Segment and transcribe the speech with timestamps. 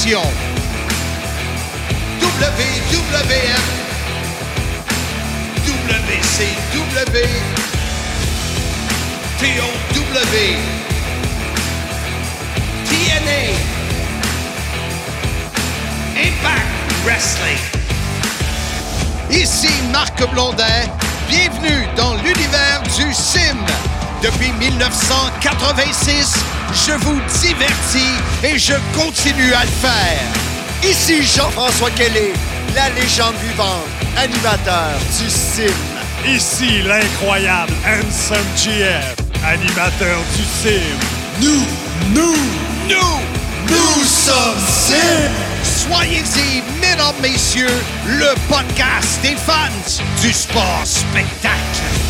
[0.00, 0.22] passion.
[2.20, 3.64] WWF,
[5.66, 7.28] WCW,
[9.38, 10.56] TOW,
[12.88, 13.42] TNA,
[16.16, 16.68] Impact
[17.04, 17.60] Wrestling.
[19.30, 20.64] Ici Marc Blondin,
[21.28, 23.56] bienvenue dans l'univers du sim.
[24.22, 26.34] Depuis 1986,
[26.72, 30.88] je vous divertis et je continue à le faire.
[30.88, 32.32] Ici Jean-François Kelly,
[32.74, 35.72] la légende vivante, animateur du sim.
[36.26, 40.80] Ici l'incroyable Handsome GF, animateur du sim.
[41.40, 41.66] Nous,
[42.14, 42.36] nous,
[42.88, 43.20] nous,
[43.68, 45.30] nous sommes sim.
[45.62, 52.09] Soyez-y, mesdames, messieurs, le podcast des fans du sport spectacle.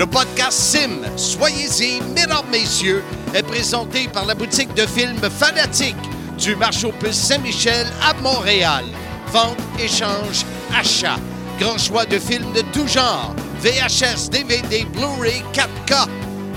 [0.00, 5.94] Le podcast Sim, soyez-y, mesdames, messieurs, est présenté par la boutique de films Fanatique
[6.38, 8.86] du marché aux puces Saint-Michel à Montréal.
[9.30, 11.18] Vente, échange, achat.
[11.58, 13.34] Grand choix de films de tout genre.
[13.60, 16.08] VHS, DVD, Blu-ray, 4K.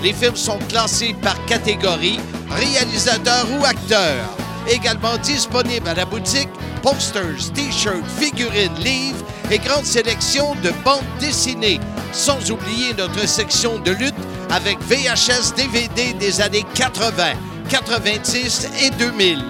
[0.02, 4.24] Les films sont classés par catégorie, réalisateur ou acteur.
[4.70, 6.48] Également disponible à la boutique
[6.84, 11.80] posters, t-shirts, figurines, livres et grande sélection de bandes dessinées.
[12.12, 14.14] Sans oublier notre section de lutte
[14.52, 17.34] avec VHS DVD des années 80,
[17.70, 19.44] 90 et 2000.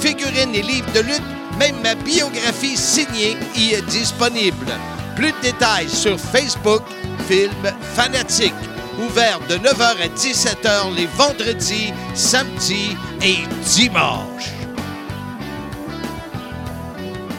[0.00, 1.22] Figurines et livres de lutte,
[1.58, 4.66] même ma biographie signée y est disponible.
[5.16, 6.82] Plus de détails sur Facebook,
[7.28, 8.54] Film Fanatique.
[9.06, 14.59] Ouvert de 9h à 17h les vendredis, samedis et dimanches.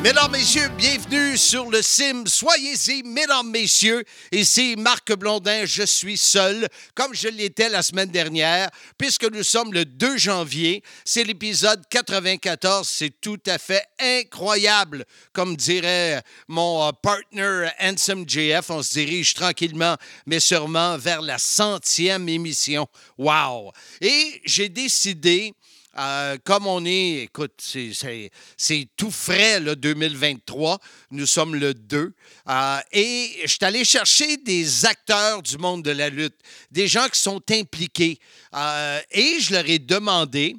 [0.04, 2.24] Mesdames, Messieurs, bienvenue sur le Sim.
[2.26, 4.04] Soyez-y, Mesdames, Messieurs.
[4.32, 9.72] Ici Marc Blondin, je suis seul, comme je l'étais la semaine dernière, puisque nous sommes
[9.72, 10.82] le 2 janvier.
[11.06, 12.90] C'est l'épisode 94.
[12.90, 15.06] C'est tout à fait incroyable.
[15.34, 21.38] Comme dirait mon euh, partner Handsome JF, on se dirige tranquillement, mais sûrement vers la
[21.38, 22.88] centième émission.
[23.20, 23.72] Wow!
[24.02, 25.54] Et j'ai décidé
[25.98, 30.80] euh, comme on est, écoute, c'est tout frais, le 2023.
[31.12, 32.14] Nous sommes le 2.
[32.48, 36.38] Euh, et je suis allé chercher des acteurs du monde de la lutte,
[36.72, 38.20] des gens qui sont impliqués.
[38.56, 40.56] Euh, et je leur ai demandé,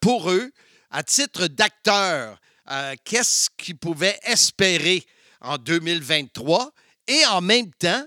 [0.00, 0.50] pour eux,
[0.90, 2.40] à titre d'acteurs,
[3.04, 5.04] qu'est-ce qu'ils pouvaient espérer
[5.42, 6.72] en 2023.
[7.06, 8.04] Et en même temps,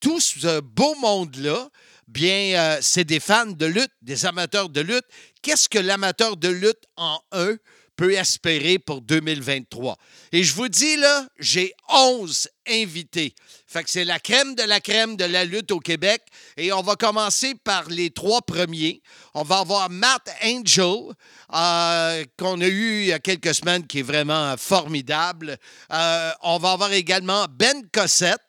[0.00, 1.68] tout ce beau monde-là,
[2.08, 5.04] bien, c'est des fans de lutte, des amateurs de lutte
[5.42, 7.58] qu'est-ce que l'amateur de lutte en eux
[7.96, 9.96] peut espérer pour 2023.
[10.32, 13.34] Et je vous dis, là, j'ai 11 invités.
[13.66, 16.22] Fait que c'est la crème de la crème de la lutte au Québec.
[16.56, 19.02] Et on va commencer par les trois premiers.
[19.34, 21.14] On va avoir Matt Angel,
[21.54, 25.56] euh, qu'on a eu il y a quelques semaines, qui est vraiment formidable.
[25.92, 28.40] Euh, on va avoir également Ben Cossette.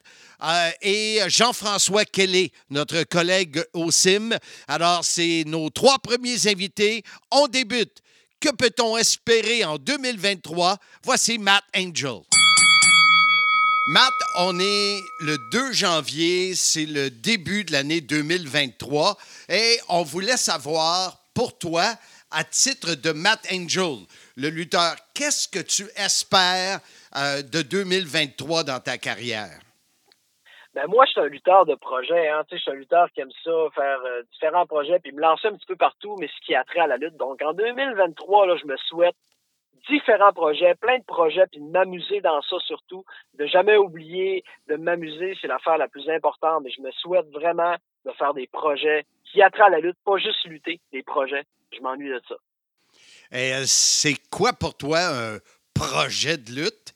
[0.43, 4.37] Euh, et Jean-François Kelly, notre collègue au CIM.
[4.67, 7.03] Alors, c'est nos trois premiers invités.
[7.31, 8.01] On débute.
[8.39, 10.77] Que peut-on espérer en 2023?
[11.03, 12.19] Voici Matt Angel.
[13.87, 19.17] Matt, on est le 2 janvier, c'est le début de l'année 2023
[19.49, 21.97] et on voulait savoir pour toi,
[22.31, 23.97] à titre de Matt Angel,
[24.35, 26.79] le lutteur, qu'est-ce que tu espères
[27.15, 29.62] euh, de 2023 dans ta carrière?
[30.73, 32.29] Ben moi, je suis un lutteur de projet.
[32.29, 32.44] Hein.
[32.51, 35.53] Je suis un lutteur qui aime ça, faire euh, différents projets, puis me lancer un
[35.53, 37.16] petit peu partout, mais ce qui a trait à la lutte.
[37.16, 39.16] Donc, en 2023, là, je me souhaite
[39.88, 43.03] différents projets, plein de projets, puis de m'amuser dans ça surtout,
[43.38, 46.63] de jamais oublier de m'amuser, c'est l'affaire la plus importante.
[46.63, 47.75] Mais je me souhaite vraiment
[48.06, 51.44] de faire des projets qui attrayent à la lutte, pas juste lutter, des projets.
[51.71, 52.36] Je m'ennuie de ça.
[53.31, 55.38] Et euh, c'est quoi pour toi un
[55.74, 56.94] projet de lutte?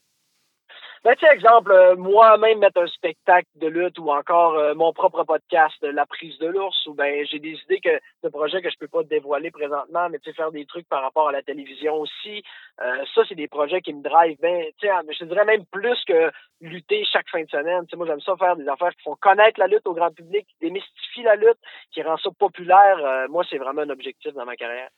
[1.08, 5.24] Ben, tu exemple, euh, moi-même mettre un spectacle de lutte ou encore euh, mon propre
[5.24, 8.76] podcast, La prise de l'ours, ou ben j'ai des idées que de projets que je
[8.78, 11.94] peux pas dévoiler présentement, mais tu sais, faire des trucs par rapport à la télévision
[11.96, 12.44] aussi.
[12.82, 15.98] Euh, ça, c'est des projets qui me drivent ben, tu sais, je dirais même plus
[16.06, 17.86] que lutter chaque fin de semaine.
[17.90, 20.46] Sais, moi, j'aime ça faire des affaires qui font connaître la lutte au grand public,
[20.46, 21.60] qui démystifient la lutte,
[21.94, 23.28] qui rend ça populaire.
[23.30, 24.90] moi, c'est vraiment un objectif dans ma carrière.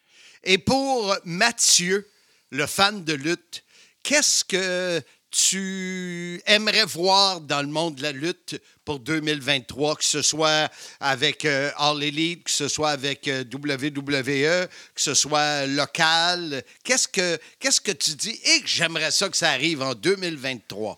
[0.44, 2.07] Et pour Mathieu,
[2.50, 3.63] le fan de lutte,
[4.01, 10.21] qu'est-ce que tu aimerais voir dans le monde de la lutte pour 2023, que ce
[10.21, 16.63] soit avec euh, All Elite, que ce soit avec euh, WWE, que ce soit local?
[16.83, 18.39] Qu'est-ce que, tu dis?
[18.43, 20.97] Et que j'aimerais ça que ça arrive en 2023.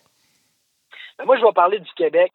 [1.18, 2.32] Ben moi, je vais parler du Québec.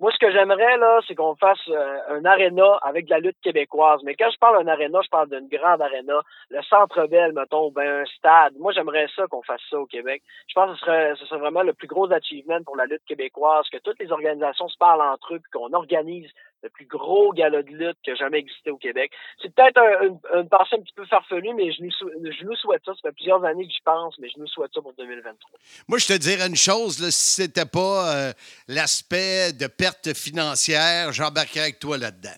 [0.00, 3.40] Moi, ce que j'aimerais, là, c'est qu'on fasse euh, un aréna avec de la lutte
[3.42, 4.00] québécoise.
[4.04, 6.20] Mais quand je parle d'un aréna, je parle d'une grande aréna.
[6.50, 8.54] Le Centre Bell, mettons, ou bien un stade.
[8.60, 10.22] Moi, j'aimerais ça qu'on fasse ça au Québec.
[10.46, 13.78] Je pense que ce serait, vraiment le plus gros achievement pour la lutte québécoise, que
[13.78, 16.30] toutes les organisations se parlent entre eux, qu'on organise
[16.62, 19.12] le plus gros gala de lutte qui a jamais existé au Québec.
[19.40, 22.82] C'est peut-être un, une, pensée un petit peu farfelue, mais je nous, je nous souhaite
[22.84, 22.92] ça.
[22.94, 25.58] Ça fait plusieurs années que j'y pense, mais je nous souhaite ça pour 2023.
[25.88, 28.32] Moi, je te dirais une chose, là, si c'était pas euh,
[28.66, 32.36] l'aspect de perte financière, j'embarquerais avec toi là-dedans.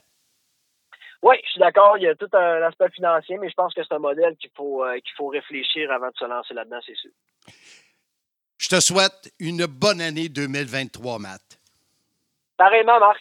[1.22, 1.98] Oui, je suis d'accord.
[1.98, 4.50] Il y a tout un aspect financier, mais je pense que c'est un modèle qu'il
[4.56, 7.10] faut, euh, qu'il faut réfléchir avant de se lancer là-dedans, c'est sûr.
[8.58, 11.40] Je te souhaite une bonne année 2023, Matt.
[12.56, 13.20] Pareillement, Marc.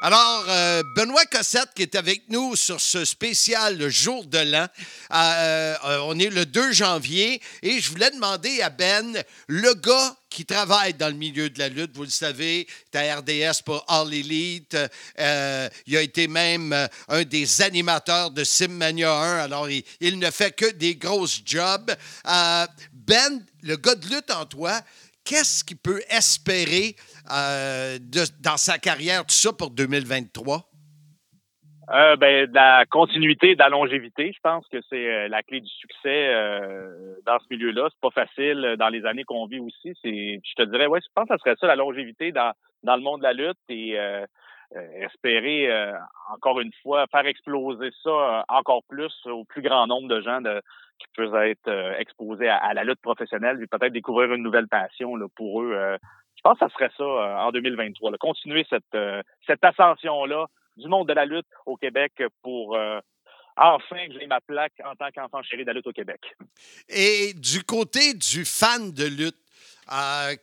[0.00, 4.68] Alors, euh, Benoît Cossette qui est avec nous sur ce spécial le jour de l'an.
[5.12, 10.14] Euh, euh, on est le 2 janvier et je voulais demander à Ben, le gars
[10.30, 14.14] qui travaille dans le milieu de la lutte, vous le savez, à RDS pour All
[14.14, 14.76] Elite.
[15.18, 19.38] il a été même un des animateurs de Simmania 1.
[19.38, 21.90] Alors, il, il, ne fait que des grosses jobs.
[22.24, 24.80] ben, le gars de lutte en toi,
[25.28, 26.96] qu'est-ce qu'il peut espérer
[27.30, 27.98] euh,
[28.42, 30.64] dans sa carrière, tout ça pour 2023?
[31.90, 35.60] Euh, ben, de la continuité, de la longévité, je pense que c'est euh, la clé
[35.60, 36.34] du succès
[37.24, 37.88] dans ce milieu-là.
[37.90, 39.92] C'est pas facile dans les années qu'on vit aussi.
[40.04, 42.52] Je te dirais, ouais, je pense que ça serait ça, la longévité dans,
[42.82, 43.96] dans le monde de la lutte et
[44.74, 45.68] espérer
[46.30, 50.60] encore une fois faire exploser ça encore plus au plus grand nombre de gens de,
[50.98, 55.26] qui peuvent être exposés à, la lutte professionnelle, et peut-être découvrir une nouvelle passion là,
[55.34, 55.98] pour eux
[56.38, 60.88] je pense que ça serait ça euh, en 2023, continuer cette, euh, cette ascension-là du
[60.88, 62.12] monde de la lutte au Québec
[62.42, 63.00] pour euh,
[63.56, 66.20] enfin que j'ai ma plaque en tant qu'enfant chéri de la lutte au Québec.
[66.88, 69.36] Et du côté du fan de lutte,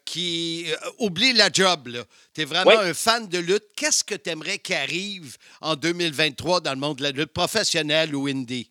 [0.05, 0.65] qui
[0.99, 1.89] oublie la job,
[2.33, 3.65] tu es vraiment un fan de lutte.
[3.75, 8.15] Qu'est-ce que tu aimerais qu'il arrive en 2023 dans le monde de la lutte professionnelle
[8.15, 8.69] ou indie?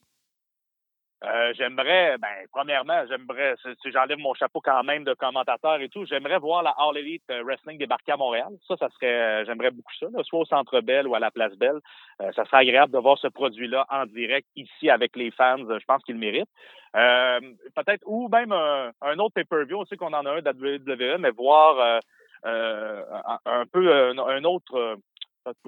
[1.26, 6.04] Euh, j'aimerais, ben, premièrement, j'aimerais, si j'enlève mon chapeau quand même de commentateur et tout,
[6.04, 8.52] j'aimerais voir la All Elite euh, Wrestling débarquer à Montréal.
[8.68, 11.54] Ça, ça serait, euh, j'aimerais beaucoup ça, soit au Centre Bell ou à la Place
[11.54, 11.80] Belle.
[12.18, 15.58] ça serait agréable de voir ce produit-là en direct ici avec les fans.
[15.58, 16.50] Je pense qu'ils le méritent.
[16.92, 21.30] peut-être, ou même un, autre pay-per-view, on sait qu'on en a un de WWE, mais
[21.30, 22.00] voir
[22.44, 24.98] un, peu un, autre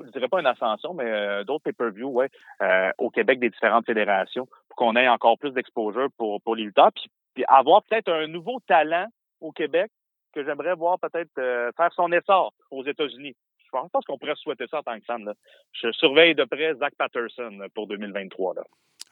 [0.05, 2.31] je dirais pas une ascension, mais d'autres pay-per-view, ouais,
[2.99, 7.44] au Québec des différentes fédérations qu'on ait encore plus d'exposure pour, pour les lutteurs, puis,
[7.49, 9.06] avoir peut-être un nouveau talent
[9.40, 9.90] au Québec
[10.32, 13.34] que j'aimerais voir peut-être euh, faire son essor aux États-Unis.
[13.64, 15.32] Je pense qu'on pourrait souhaiter ça en tant que fan.
[15.73, 18.55] Je surveille de près Zach Patterson pour 2023.
[18.55, 18.62] Là.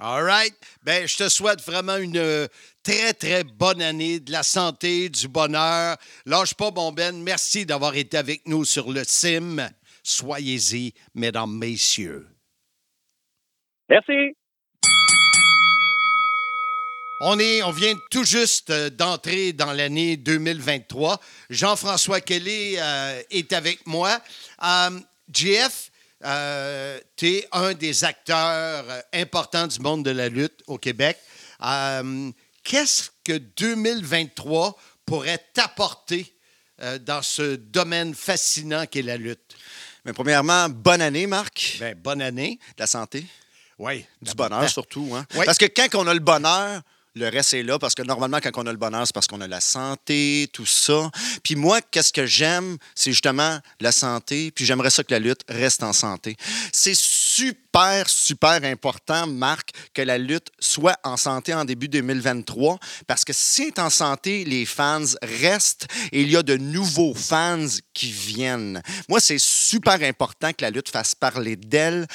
[0.01, 0.55] All right.
[0.83, 2.47] Ben, je te souhaite vraiment une euh,
[2.83, 5.97] très, très bonne année, de la santé, du bonheur.
[6.27, 7.23] Lâche pas, bon Ben.
[7.23, 9.69] Merci d'avoir été avec nous sur le CIM.
[10.05, 12.29] Soyez-y, mesdames, messieurs.
[13.89, 14.37] Merci.
[17.21, 21.19] On, est, on vient tout juste euh, d'entrer dans l'année 2023.
[21.49, 24.21] Jean-François Kelly euh, est avec moi.
[24.63, 25.01] Euh,
[25.33, 25.91] JF,
[27.17, 31.17] tu es un des acteurs importants du monde de la lutte au Québec.
[32.63, 34.77] Qu'est-ce que 2023
[35.07, 36.35] pourrait t'apporter
[37.01, 39.57] dans ce domaine fascinant qu'est la lutte?
[40.05, 41.77] Mais premièrement, bonne année, Marc.
[41.81, 42.59] Ben, bonne année.
[42.77, 43.27] De la santé.
[43.79, 44.05] Oui.
[44.21, 45.11] Du bonheur, surtout.
[45.15, 45.27] Hein?
[45.45, 46.83] Parce que quand on a le bonheur,
[47.17, 49.41] le reste est là parce que normalement, quand on a le bonheur, c'est parce qu'on
[49.41, 51.11] a la santé, tout ça.
[51.43, 54.51] Puis moi, qu'est-ce que j'aime, c'est justement la santé.
[54.51, 56.37] Puis j'aimerais ça que la lutte reste en santé.
[56.73, 56.95] C'est
[57.35, 63.33] super, super important, Marc, que la lutte soit en santé en début 2023 parce que
[63.33, 68.13] si est en santé, les fans restent et il y a de nouveaux fans qui
[68.13, 68.81] viennent.
[69.09, 72.07] Moi, c'est super important que la lutte fasse parler d'elle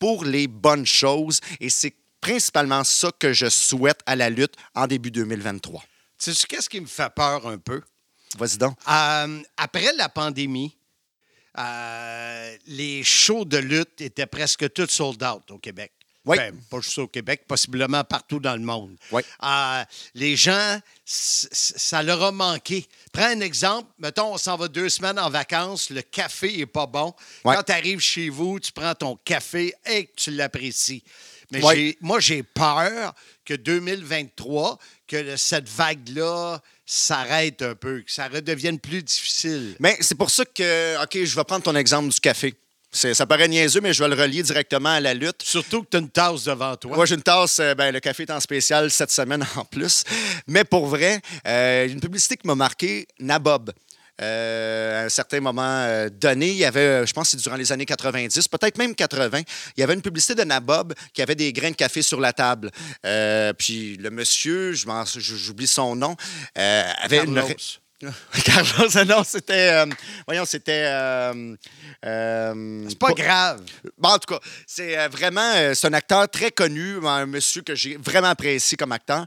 [0.00, 4.88] pour les bonnes choses et c'est principalement ça que je souhaite à la lutte en
[4.88, 5.84] début 2023.
[6.18, 7.80] Tu sais, qu'est-ce qui me fait peur un peu?
[8.38, 8.76] Vas-y donc.
[8.88, 10.76] Euh, après la pandémie,
[11.58, 15.92] euh, les shows de lutte étaient presque tous sold out au Québec.
[16.26, 16.38] Oui.
[16.38, 18.96] Ben, pas juste au Québec, possiblement partout dans le monde.
[19.12, 19.20] Oui.
[19.42, 19.84] Euh,
[20.14, 22.86] les gens, ça leur a manqué.
[23.12, 23.90] Prends un exemple.
[23.98, 27.14] Mettons, on s'en va deux semaines en vacances, le café n'est pas bon.
[27.42, 31.02] Quand tu arrives chez vous, tu prends ton café et tu l'apprécies.
[31.50, 33.14] Mais moi, j'ai peur
[33.44, 39.76] que 2023, que cette vague-là s'arrête un peu, que ça redevienne plus difficile.
[39.80, 42.54] Mais c'est pour ça que, OK, je vais prendre ton exemple du café.
[42.94, 45.42] Ça paraît niaiseux, mais je vais le relier directement à la lutte.
[45.42, 46.94] Surtout que tu as une tasse devant toi.
[46.94, 47.58] Moi, j'ai une tasse.
[47.58, 50.04] Euh, ben, le café est en spécial cette semaine en plus.
[50.46, 53.72] Mais pour vrai, euh, une publicité qui m'a marqué, Nabob.
[54.20, 57.42] Euh, à un certain moment euh, donné, il y avait, euh, je pense que c'est
[57.42, 59.40] durant les années 90, peut-être même 80,
[59.76, 62.32] il y avait une publicité de Nabob qui avait des grains de café sur la
[62.32, 62.70] table.
[63.04, 66.16] Euh, puis le monsieur, j'oublie son nom,
[66.58, 67.34] euh, avait une...
[67.34, 67.54] Carlos.
[68.44, 69.84] Carlos, ah non, c'était...
[70.26, 70.84] voyons, c'était...
[72.02, 73.62] C'est pas grave.
[73.96, 77.96] Bon, en tout cas, c'est vraiment c'est un acteur très connu, un monsieur que j'ai
[77.96, 79.24] vraiment apprécié comme acteur.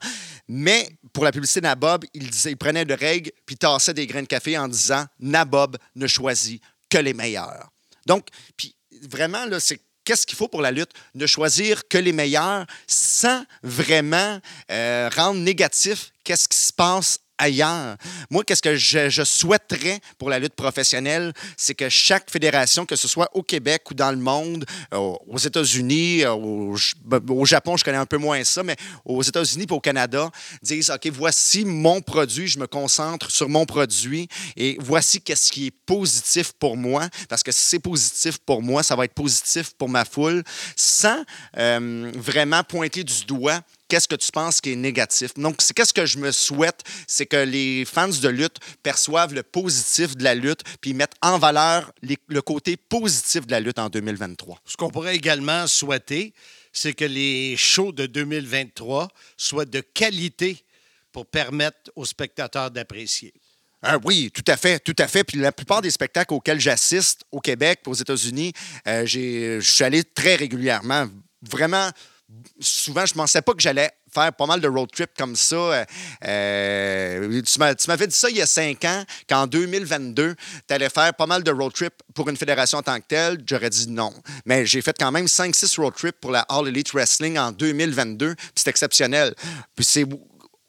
[0.48, 0.88] Mais
[1.18, 4.56] pour la publicité Nabob, il, disait, prenait de règles puis tassait des grains de café
[4.56, 7.72] en disant Nabob ne choisit que les meilleurs.
[8.06, 8.76] Donc, puis
[9.10, 10.92] vraiment, là, c'est qu'est-ce qu'il faut pour la lutte?
[11.16, 17.98] Ne choisir que les meilleurs sans vraiment euh, rendre négatif qu'est-ce qui se passe ailleurs.
[18.29, 23.08] Moi, qu'est-ce que je, souhaiterais pour la lutte professionnelle, c'est que chaque fédération, que ce
[23.08, 26.75] soit au Québec ou dans le monde, euh, aux États-Unis, euh, au,
[27.29, 28.75] au Japon, je connais un peu moins ça, mais
[29.06, 30.29] aux États-Unis et au Canada,
[30.62, 35.67] disent, OK, voici mon produit, je me concentre sur mon produit et voici qu'est-ce qui
[35.67, 39.72] est positif pour moi, parce que si c'est positif pour moi, ça va être positif
[39.77, 40.44] pour ma foule,
[40.75, 41.24] sans
[41.58, 45.34] euh, vraiment pointer du doigt qu'est-ce que tu penses qui est négatif?
[45.36, 49.44] Donc, c'est qu'est-ce que je me souhaite, c'est que les fans de lutte perçoivent le
[49.44, 53.79] positif de la lutte, puis mettent en valeur les- le côté positif de la lutte
[53.79, 54.60] en 2023.
[54.65, 56.34] Ce qu'on pourrait également souhaiter,
[56.74, 60.63] c'est que les shows de 2023 soient de qualité
[61.12, 63.34] pour permettre aux spectateurs d'apprécier.
[63.82, 65.24] Ah oui, tout à fait, tout à fait.
[65.24, 68.51] Puis la plupart des spectacles auxquels j'assiste au Québec, aux États-Unis,
[68.88, 71.08] euh, je suis allé très régulièrement.
[71.44, 71.89] Vraiment,
[72.60, 75.55] souvent, je ne pensais pas que j'allais faire pas mal de road trips comme ça.
[75.55, 75.86] Euh,
[76.25, 80.36] euh, tu m'avais dit ça il y a cinq ans, qu'en 2022,
[80.67, 83.41] tu allais faire pas mal de road trips pour une fédération en tant que telle.
[83.46, 84.13] J'aurais dit non.
[84.46, 88.36] Mais j'ai fait quand même 5-6 road trips pour la All Elite Wrestling en 2022,
[88.36, 89.34] puis c'est exceptionnel.
[89.75, 89.86] Puis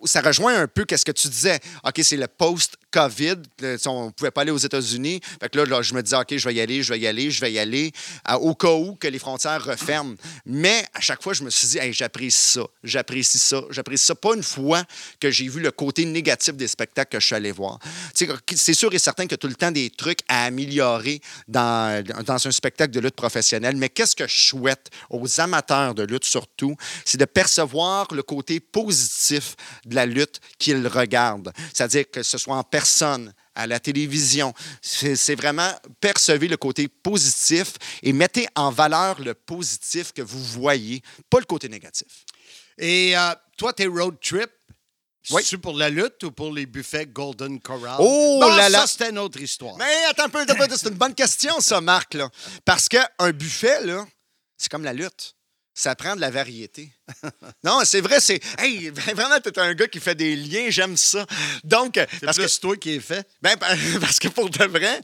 [0.05, 1.59] ça rejoint un peu qu'est-ce que tu disais.
[1.85, 2.78] OK, c'est le post-COVID.
[2.95, 5.21] Le- On ne pouvait pas aller aux États-Unis.
[5.41, 7.31] Fait que là, je me disais, OK, je vais y aller, je vais y aller,
[7.31, 7.93] je vais y aller,
[8.41, 10.15] au cas où que les frontières referment.
[10.47, 14.15] Mais à chaque fois, je me suis dit, j'apprécie ça, j'apprécie ça, j'apprécie ça.
[14.15, 14.85] Pas une fois
[15.21, 17.79] que j'ai vu le côté négatif des spectacles que je suis allé voir.
[18.15, 22.51] C'est sûr et certain a tout le temps des trucs à améliorer dans, dans un
[22.51, 23.77] spectacle de lutte professionnelle.
[23.77, 28.61] Mais qu'est-ce que je souhaite aux amateurs de lutte surtout, c'est de percevoir le côté
[28.61, 31.53] positif de la lutte qu'ils regardent.
[31.73, 34.53] C'est-à-dire que ce soit en personne, à la télévision.
[34.81, 37.69] C'est c'est vraiment percevez le côté positif
[38.03, 42.25] et mettez en valeur le positif que vous voyez, pas le côté négatif.
[42.79, 44.53] Et euh, toi, tes road trips,
[45.31, 45.43] Oui.
[45.45, 47.97] c'est pour la lutte ou pour les buffets Golden Corral?
[47.99, 48.81] Oh Bon, là là!
[48.83, 49.77] Ça, c'était une autre histoire.
[49.77, 52.15] Mais attends un peu, attends un peu, c'est une bonne question, ça, Marc.
[52.15, 52.31] Là.
[52.65, 54.07] Parce qu'un buffet, là,
[54.57, 55.35] c'est comme la lutte.
[55.79, 56.91] Ça prend de la variété.
[57.63, 58.41] non, c'est vrai, c'est.
[58.59, 61.25] Hey, vraiment, t'es un gars qui fait des liens, j'aime ça.
[61.63, 63.25] Donc, C'est parce que, plus toi qui est fait?
[63.41, 63.57] ben,
[64.01, 65.01] parce que pour de vrai,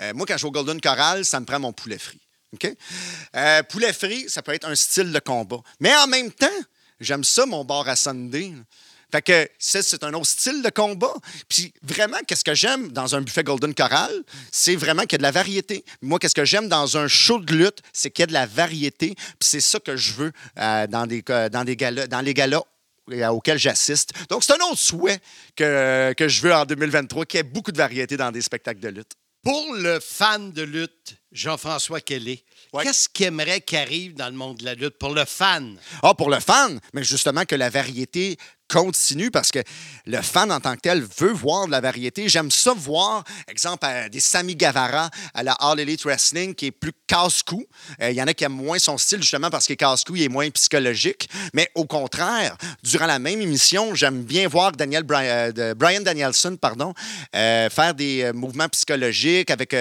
[0.00, 2.20] euh, moi, quand je vais au Golden Corral, ça me prend mon poulet frit.
[2.54, 2.68] OK?
[3.36, 5.60] Euh, poulet frit, ça peut être un style de combat.
[5.78, 6.58] Mais en même temps,
[6.98, 8.52] j'aime ça, mon bar à Sunday.
[9.12, 11.12] Fait que c'est un autre style de combat.
[11.48, 14.12] Puis vraiment, qu'est-ce que j'aime dans un buffet Golden Corral,
[14.50, 15.84] c'est vraiment qu'il y a de la variété.
[16.02, 18.46] Moi, qu'est-ce que j'aime dans un show de lutte, c'est qu'il y a de la
[18.46, 19.14] variété.
[19.14, 22.34] Puis c'est ça que je veux euh, dans, des, euh, dans, des galas, dans les
[22.34, 22.62] galas
[23.12, 24.12] euh, auxquels j'assiste.
[24.28, 25.20] Donc, c'est un autre souhait
[25.54, 28.80] que, que je veux en 2023, qu'il y ait beaucoup de variété dans des spectacles
[28.80, 29.12] de lutte.
[29.44, 32.82] Pour le fan de lutte, Jean-François Kelly, Ouais.
[32.82, 35.78] qu'est-ce qu'il aimerait qu'arrive dans le monde de la lutte pour le fan?
[36.02, 38.36] Ah, pour le fan, mais justement que la variété
[38.68, 39.60] continue parce que
[40.06, 42.28] le fan en tant que tel veut voir de la variété.
[42.28, 46.70] J'aime ça voir, exemple, euh, des Sami Guevara à la All Elite Wrestling qui est
[46.70, 47.64] plus casse-cou.
[48.02, 50.16] Euh, Il y en a qui aiment moins son style justement parce qu'il est casse-cou,
[50.16, 51.28] il est moins psychologique.
[51.54, 56.56] Mais au contraire, durant la même émission, j'aime bien voir Daniel Bry- euh, Brian Danielson
[56.60, 56.92] pardon,
[57.32, 59.74] faire des mouvements psychologiques avec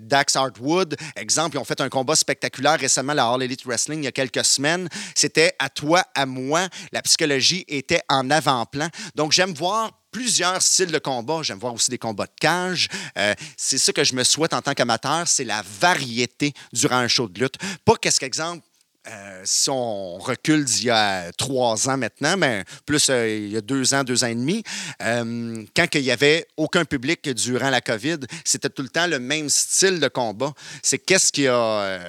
[0.00, 0.96] Dax Hartwood.
[1.16, 4.08] Exemple, ils ont fait un combat spectaculaire récemment à la All Elite Wrestling il y
[4.08, 4.88] a quelques semaines.
[5.14, 6.68] C'était à toi, à moi.
[6.92, 8.88] La psychologie était en avant-plan.
[9.14, 11.42] Donc, j'aime voir plusieurs styles de combat.
[11.42, 12.88] J'aime voir aussi des combats de cage.
[13.18, 17.08] Euh, c'est ça que je me souhaite en tant qu'amateur, c'est la variété durant un
[17.08, 17.56] show de lutte.
[17.84, 18.62] Pas qu'est-ce qu'exemple,
[19.08, 23.56] euh, si on recule d'il y a trois ans maintenant, mais plus euh, il y
[23.56, 24.64] a deux ans, deux ans et demi,
[25.00, 29.20] euh, quand il n'y avait aucun public durant la COVID, c'était tout le temps le
[29.20, 30.52] même style de combat.
[30.82, 32.00] C'est qu'est-ce qui a.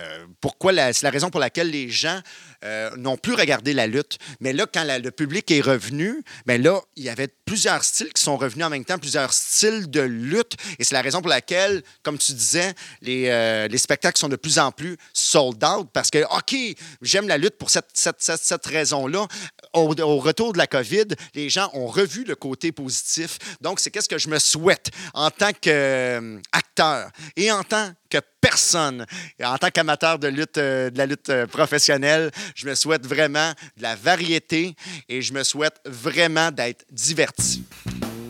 [0.41, 2.19] pourquoi c'est la raison pour laquelle les gens
[2.64, 4.18] euh, n'ont plus regardé la lutte.
[4.40, 8.24] Mais là, quand le public est revenu, bien là, il y avait plusieurs styles qui
[8.24, 10.56] sont revenus en même temps, plusieurs styles de lutte.
[10.80, 14.36] Et c'est la raison pour laquelle, comme tu disais, les, euh, les spectacles sont de
[14.36, 16.56] plus en plus sold out parce que, OK,
[17.02, 19.28] j'aime la lutte pour cette, raison-là.
[19.74, 23.38] Au, retour de la COVID, les gens ont revu le côté positif.
[23.62, 29.06] Donc, c'est qu'est-ce que je me souhaite en tant qu'acteur et en tant que personne.
[29.39, 30.27] Et en tant qu'amateur de
[30.58, 34.75] euh, de la lutte euh, professionnelle, je me souhaite vraiment de la variété
[35.10, 37.63] et je me souhaite vraiment d'être diverti.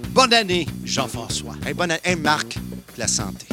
[0.10, 1.56] Bonne année, Jean-François.
[1.66, 3.48] Hey, bonne année, Marc, de la santé.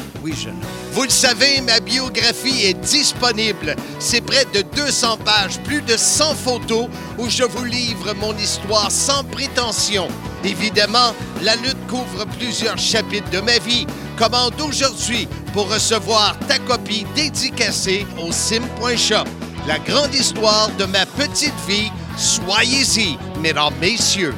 [0.91, 3.75] Vous le savez, ma biographie est disponible.
[3.99, 6.87] C'est près de 200 pages, plus de 100 photos
[7.19, 10.07] où je vous livre mon histoire sans prétention.
[10.43, 11.13] Évidemment,
[11.43, 13.85] la lutte couvre plusieurs chapitres de ma vie.
[14.17, 19.25] Commande aujourd'hui pour recevoir ta copie dédicacée au sim.shop.
[19.67, 21.91] La grande histoire de ma petite vie.
[22.17, 24.33] Soyez-y, mesdames, messieurs.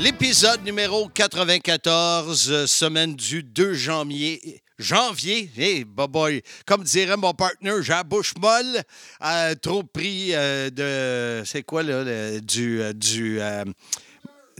[0.00, 4.62] L'épisode numéro 94, euh, semaine du 2 janvier.
[4.78, 8.82] Janvier, hey, boy, comme dirait mon partner, j'ai la bouche molle,
[9.22, 11.44] euh, trop pris euh, de.
[11.44, 12.80] C'est quoi, là, du.
[12.80, 13.40] euh, du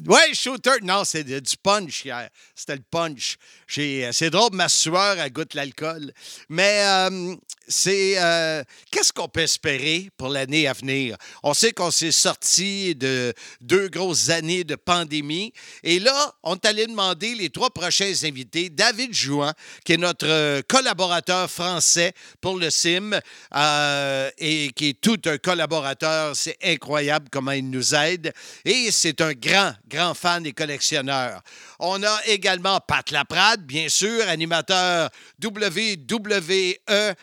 [0.06, 0.80] Ouais, shooter.
[0.82, 2.28] Non, c'est du punch hier.
[2.54, 3.36] C'était le punch.
[3.78, 6.12] Euh, C'est drôle, ma sueur, elle goûte l'alcool.
[6.48, 7.34] Mais euh,
[7.68, 8.14] c'est.
[8.18, 11.16] euh, Qu'est-ce qu'on peut espérer pour l'année à venir?
[11.42, 15.52] On sait qu'on s'est sorti de deux grosses années de pandémie.
[15.84, 18.68] Et là, on est allé demander les trois prochains invités.
[18.70, 19.52] David Jouan,
[19.84, 23.12] qui est notre collaborateur français pour le CIM
[24.38, 26.34] et qui est tout un collaborateur.
[26.34, 28.32] C'est incroyable comment il nous aide.
[28.64, 31.40] Et c'est un grand, grand fan des collectionneurs.
[31.82, 35.08] On a également Pat Laprade, bien sûr, animateur
[35.42, 37.14] WWE euh,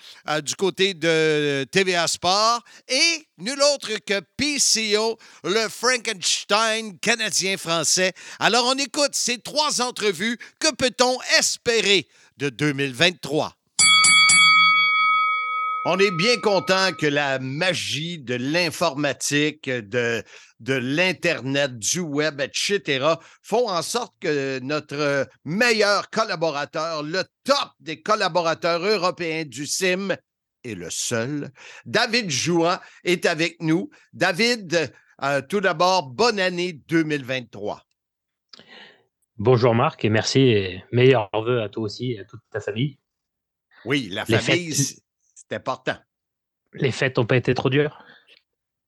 [0.42, 2.64] du côté de TVA Sport.
[2.88, 8.14] Et nul autre que PCO, le Frankenstein canadien-français.
[8.40, 10.40] Alors, on écoute ces trois entrevues.
[10.60, 13.54] Que peut-on espérer de 2023?
[15.90, 20.22] On est bien content que la magie de l'informatique, de,
[20.60, 23.06] de l'Internet, du Web, etc.,
[23.42, 30.16] font en sorte que notre meilleur collaborateur, le top des collaborateurs européens du CIM,
[30.64, 31.52] est le seul.
[31.86, 33.90] David Jouan est avec nous.
[34.14, 34.92] David,
[35.24, 37.84] euh, tout d'abord, bonne année 2023.
[39.38, 42.98] Bonjour Marc et merci et meilleurs vœux à toi aussi et à toute ta famille.
[43.86, 44.86] Oui, la Les famille, fêtes.
[44.86, 44.96] c'est
[45.36, 45.96] c'est important.
[46.74, 48.04] Les fêtes n'ont pas été trop dures?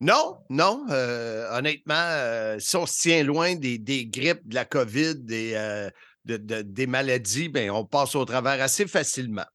[0.02, 0.86] Non, non.
[0.92, 5.54] euh, honnêtement, euh, si on se tient loin des, des grippes, de la COVID, des,
[5.56, 5.90] euh,
[6.26, 9.46] de- de- des maladies, ben, on passe au travers assez facilement.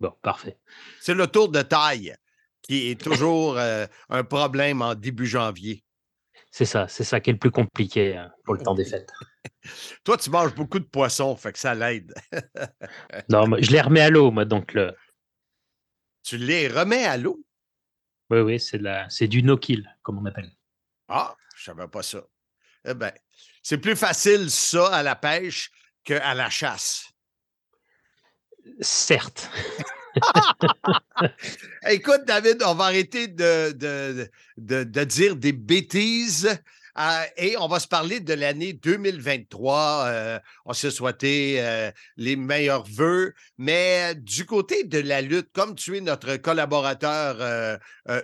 [0.00, 0.58] Bon, parfait.
[1.00, 2.14] C'est le tour de taille
[2.62, 5.84] qui est toujours un problème en début janvier.
[6.50, 9.10] C'est ça, c'est ça qui est le plus compliqué euh, pour le temps des fêtes.
[10.04, 12.12] Toi, tu manges beaucoup de poissons, fait que ça l'aide.
[13.28, 14.92] Non, je les remets à l'eau, moi, donc le...
[16.22, 17.44] Tu les remets à l'eau?
[18.30, 19.08] Oui, oui, c'est de la...
[19.10, 20.50] c'est du no-kill, comme on appelle.
[21.08, 22.22] Ah, je savais pas ça.
[22.86, 23.12] Eh bien,
[23.62, 25.70] c'est plus facile ça à la pêche
[26.04, 27.10] qu'à la chasse.
[28.80, 29.50] Certes.
[31.88, 36.58] Écoute, David, on va arrêter de, de, de, de dire des bêtises
[36.98, 40.04] euh, et on va se parler de l'année 2023.
[40.06, 45.74] Euh, on s'est souhaité euh, les meilleurs vœux, mais du côté de la lutte, comme
[45.74, 47.76] tu es notre collaborateur euh,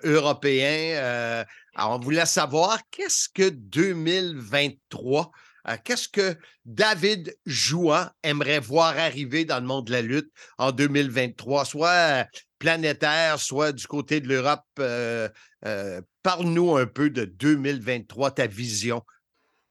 [0.04, 1.44] européen,
[1.76, 5.30] on voulait savoir qu'est-ce que 2023
[5.68, 10.72] euh, Qu'est-ce que David Jouan aimerait voir arriver dans le monde de la lutte en
[10.72, 12.26] 2023, soit
[12.60, 14.62] planétaire, soit du côté de l'Europe?
[14.78, 15.28] euh,
[15.66, 19.02] euh, Parle-nous un peu de 2023, ta vision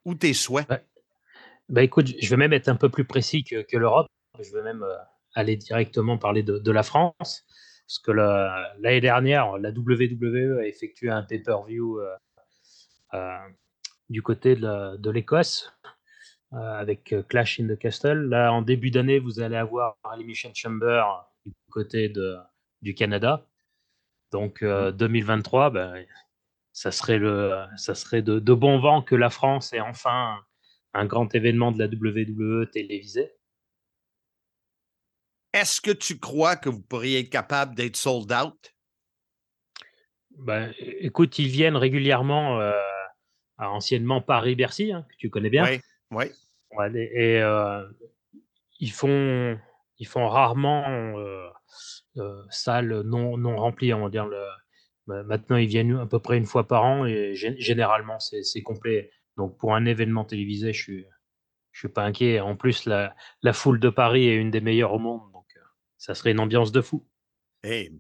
[0.04, 0.68] ou tes souhaits.
[1.70, 4.08] Bah écoute, je vais même être un peu plus précis que, l'Europe.
[4.40, 4.98] Je vais même euh,
[5.36, 7.46] aller directement parler de, la France.
[7.88, 12.00] Parce que la- l'année dernière, la WWE a effectué un pay-per-view
[14.10, 15.72] du côté de l'Écosse
[16.52, 18.30] avec Clash in the Castle.
[18.30, 21.04] Là, en début d'année, vous allez avoir Elimination Chamber
[21.46, 22.38] du côté de,
[22.82, 23.46] du Canada.
[24.32, 26.06] Donc euh, 2023, ben,
[26.72, 30.40] ça serait, le, ça serait de, de bon vent que la France ait enfin
[30.94, 33.32] un grand événement de la WWE télévisé.
[35.54, 38.76] Est-ce que tu crois que vous pourriez être capable d'être sold out?
[40.38, 42.72] Ben, écoute, ils viennent régulièrement euh,
[43.58, 45.66] à anciennement Paris-Bercy, hein, que tu connais bien.
[45.66, 46.26] Oui, oui.
[46.72, 47.84] Ouais, et et, euh,
[48.80, 49.60] ils, font,
[49.98, 50.86] ils font rarement
[52.50, 54.26] salles non, non remplies, on va dire.
[54.26, 54.44] Le,
[55.24, 59.12] maintenant, ils viennent à peu près une fois par an et généralement, c'est complet.
[59.38, 61.06] Donc, pour un événement télévisé, je suis,
[61.72, 62.40] je suis pas inquiet.
[62.40, 65.32] En plus, la, la foule de Paris est une des meilleures au monde.
[65.32, 65.62] Donc, euh,
[65.98, 67.08] ça serait une ambiance de fou.
[67.64, 67.92] Hey,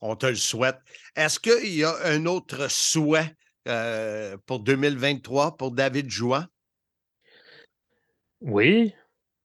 [0.00, 0.78] on te le souhaite.
[1.16, 3.34] Est-ce qu'il y a un autre souhait
[3.66, 6.46] euh, pour 2023 pour David Jouan?
[8.40, 8.94] Oui.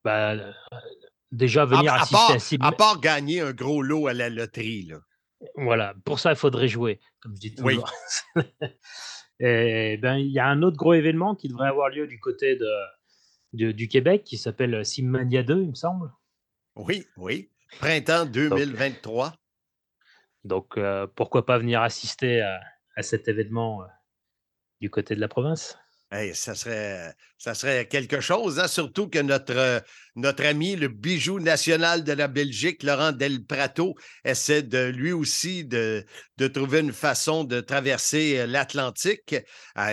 [0.04, 0.36] Bah,
[1.34, 2.58] déjà venir assister à, à Sim...
[2.62, 4.84] à part gagner un gros lot à la loterie.
[4.84, 5.00] Là.
[5.56, 7.90] Voilà, pour ça, il faudrait jouer, comme je dis toujours.
[8.36, 8.44] Oui.
[9.40, 12.56] Et ben, il y a un autre gros événement qui devrait avoir lieu du côté
[12.56, 16.12] de, du Québec qui s'appelle Simmania 2, il me semble.
[16.76, 17.50] Oui, oui.
[17.80, 19.34] Printemps 2023.
[20.44, 22.42] Donc, euh, pourquoi pas venir assister
[22.96, 23.88] à, cet événement euh,
[24.82, 25.78] du côté de la province?
[26.34, 29.84] Ça, serait, quelque chose, hein, surtout que notre,
[30.16, 35.66] notre ami, le bijou national de la Belgique, Laurent Del Prato, essaie de lui aussi
[35.66, 36.06] de,
[36.54, 39.36] trouver une façon de traverser euh, l'Atlantique.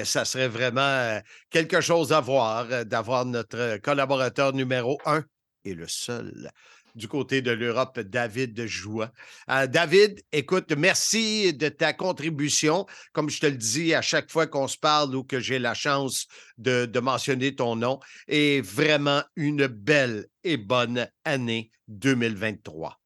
[0.05, 5.25] ça serait vraiment quelque chose à voir, d'avoir notre collaborateur numéro un
[5.65, 6.51] et le seul
[6.95, 9.11] du côté de l'Europe, David Joie.
[9.49, 12.87] Euh, David, écoute, merci de ta contribution.
[13.13, 15.75] Comme je te le dis à chaque fois qu'on se parle ou que j'ai la
[15.75, 16.27] chance
[16.59, 23.01] de, de, mentionner ton nom, et vraiment une belle et bonne année 2023.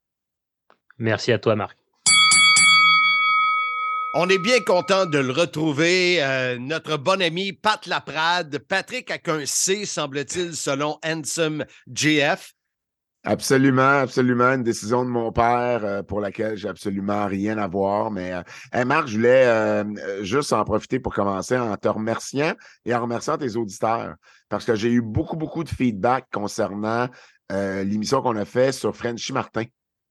[0.99, 1.77] Merci à toi, Marc.
[4.17, 8.59] On est bien content de le retrouver, euh, notre bon ami Pat Laprade.
[8.59, 12.55] Patrick avec un C, semble-t-il, selon Handsome GF.
[13.27, 14.53] Absolument, absolument.
[14.53, 18.11] Une décision de mon père euh, pour laquelle j'ai absolument rien à voir.
[18.11, 22.53] Mais euh, Marc, je voulais euh, juste en profiter pour commencer en te remerciant
[22.85, 24.17] et en remerciant tes auditeurs.
[24.51, 27.09] Parce que j'ai eu beaucoup, beaucoup de feedback concernant
[27.51, 29.65] l'émission qu'on a fait sur Frenchy Martin.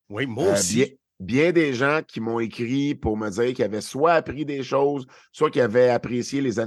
[0.09, 0.87] Oui, moi aussi bien
[1.23, 5.49] des gens qui m'ont écrit pour me dire qu'ils avaient soit appris des choses, soit
[5.49, 6.59] qu'ils avaient apprécié les,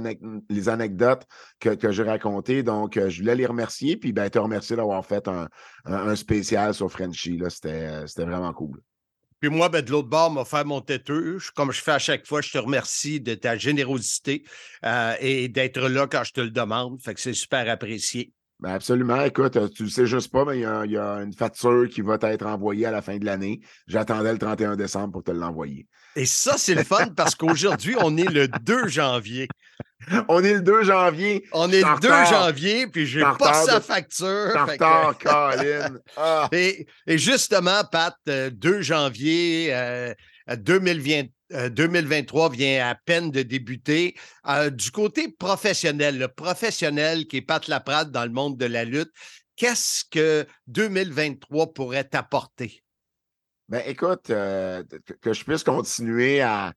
[0.69, 1.25] anecdotes
[1.59, 2.63] que, j'ai racontées.
[2.63, 6.91] Donc, euh, je voulais les remercier, puis ben, te remercier d'avoir fait un, spécial sur
[6.91, 7.39] Frenchy.
[7.49, 8.81] C'était vraiment cool.
[9.39, 11.37] Puis moi, ben, de l'autre bord, m'a fait mon têteux.
[11.55, 14.43] Comme je fais à chaque fois, je te remercie de ta générosité
[14.83, 16.99] euh, et d'être là quand je te le demande.
[17.01, 18.33] Que c'est super apprécié.
[18.59, 19.23] Ben absolument.
[19.23, 22.17] Écoute, euh, tu le sais juste pas, mais il y, a, une facture qui va
[22.21, 23.61] être envoyée à la fin de l'année.
[23.85, 25.85] J'attendais le 31 décembre pour te l'envoyer.
[26.15, 29.47] Et ça, c'est le fun parce qu'aujourd'hui, on est le 2 janvier.
[30.27, 31.43] On est le 2 janvier.
[31.51, 34.51] On est le 2 janvier, puis j'ai pas sa facture.
[34.55, 35.15] Retard,
[36.17, 36.47] ah.
[36.51, 40.13] et, et, justement, Pat, 2 euh, janvier euh,
[40.55, 41.27] 2020,
[41.69, 44.15] 2023 euh, vient à peine de débuter.
[44.47, 48.85] Euh, du côté professionnel, le professionnel qui est Pat Laprade dans le monde de la
[48.85, 49.11] lutte,
[49.55, 52.81] qu'est-ce que 2023 pourrait t'apporter?
[53.69, 54.83] Ben, écoute, euh,
[55.21, 56.73] que je puisse continuer à,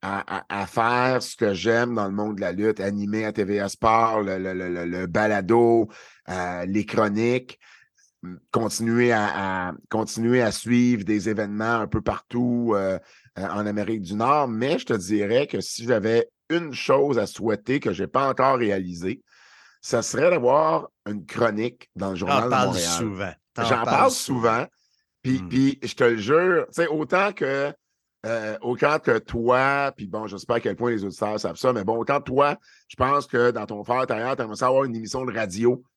[0.00, 4.22] à, faire ce que j'aime dans le monde de la lutte, animer à TVA Sport,
[4.22, 5.90] le, le, balado,
[6.66, 7.58] les chroniques,
[8.50, 12.98] continuer à, continuer à suivre des événements un peu partout euh,
[13.36, 17.80] en Amérique du Nord, mais je te dirais que si j'avais une chose à souhaiter
[17.80, 19.22] que je n'ai pas encore réalisée,
[19.80, 22.90] ce serait d'avoir une chronique dans le Journal de Montréal.
[22.90, 23.32] souvent.
[23.56, 24.66] J'en parle souvent.
[25.22, 25.48] Puis, hmm.
[25.48, 27.72] puis, je te le jure, autant que
[28.26, 31.56] euh, autant que toi, puis bon, je sais pas à quel point les auditeurs savent
[31.56, 34.84] ça, mais bon, autant toi, je pense que dans ton fort intérieur, tu aimerais avoir
[34.84, 35.89] une émission de radio euh,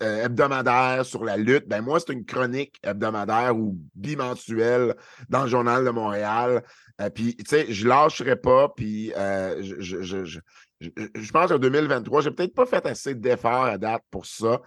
[0.00, 4.94] hebdomadaire sur la lutte, ben moi, c'est une chronique hebdomadaire ou bimensuelle
[5.28, 6.62] dans le Journal de Montréal.
[7.00, 12.66] Euh, puis, tu sais, je lâcherai pas, euh, je, pense qu'en 2023, j'ai peut-être pas
[12.66, 14.60] fait assez d'efforts à date pour ça.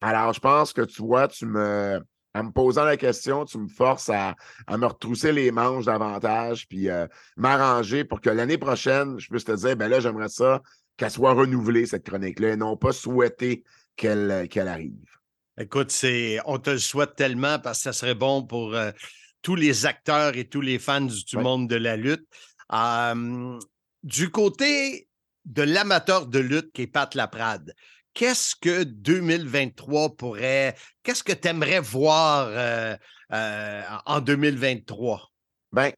[0.00, 2.00] Alors, je pense que tu vois, tu me.
[2.36, 4.34] En me posant la question, tu me forces à,
[4.68, 6.88] me retrousser les manches davantage, puis
[7.36, 10.60] m'arranger pour que l'année prochaine, je puisse te dire, ben là, j'aimerais ça
[10.96, 13.62] qu'elle soit renouvelée, cette chronique-là, et non pas souhaiter
[14.02, 15.06] euh, qu'elle arrive.
[15.58, 18.90] Écoute, c'est, on te le souhaite tellement parce que ça serait bon pour euh,
[19.42, 22.26] tous les acteurs et tous les fans du, monde de la lutte.
[24.02, 25.08] du côté
[25.44, 27.74] de l'amateur de lutte qui est Pat Laprade,
[28.14, 35.30] qu'est-ce que 2023 pourrait, qu'est-ce que tu aimerais voir euh, en 2023?
[35.72, 35.92] Ben,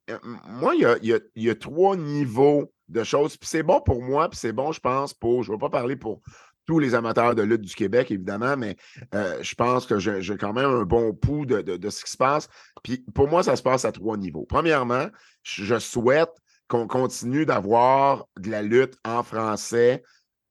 [0.48, 3.36] moi, il y a, y, y a, trois niveaux de choses.
[3.36, 5.70] Puis c'est bon pour moi, puis c'est bon, je pense, pour, je ne vais pas
[5.70, 6.22] parler pour
[6.66, 8.76] tous les amateurs de lutte du Québec, évidemment, mais
[9.14, 12.48] euh, je pense que j'ai quand même un bon pouls de, ce qui se passe.
[12.82, 14.46] Puis pour moi, ça se passe à trois niveaux.
[14.48, 15.06] Premièrement,
[15.42, 16.32] je souhaite
[16.68, 20.02] qu'on continue d'avoir de la lutte en français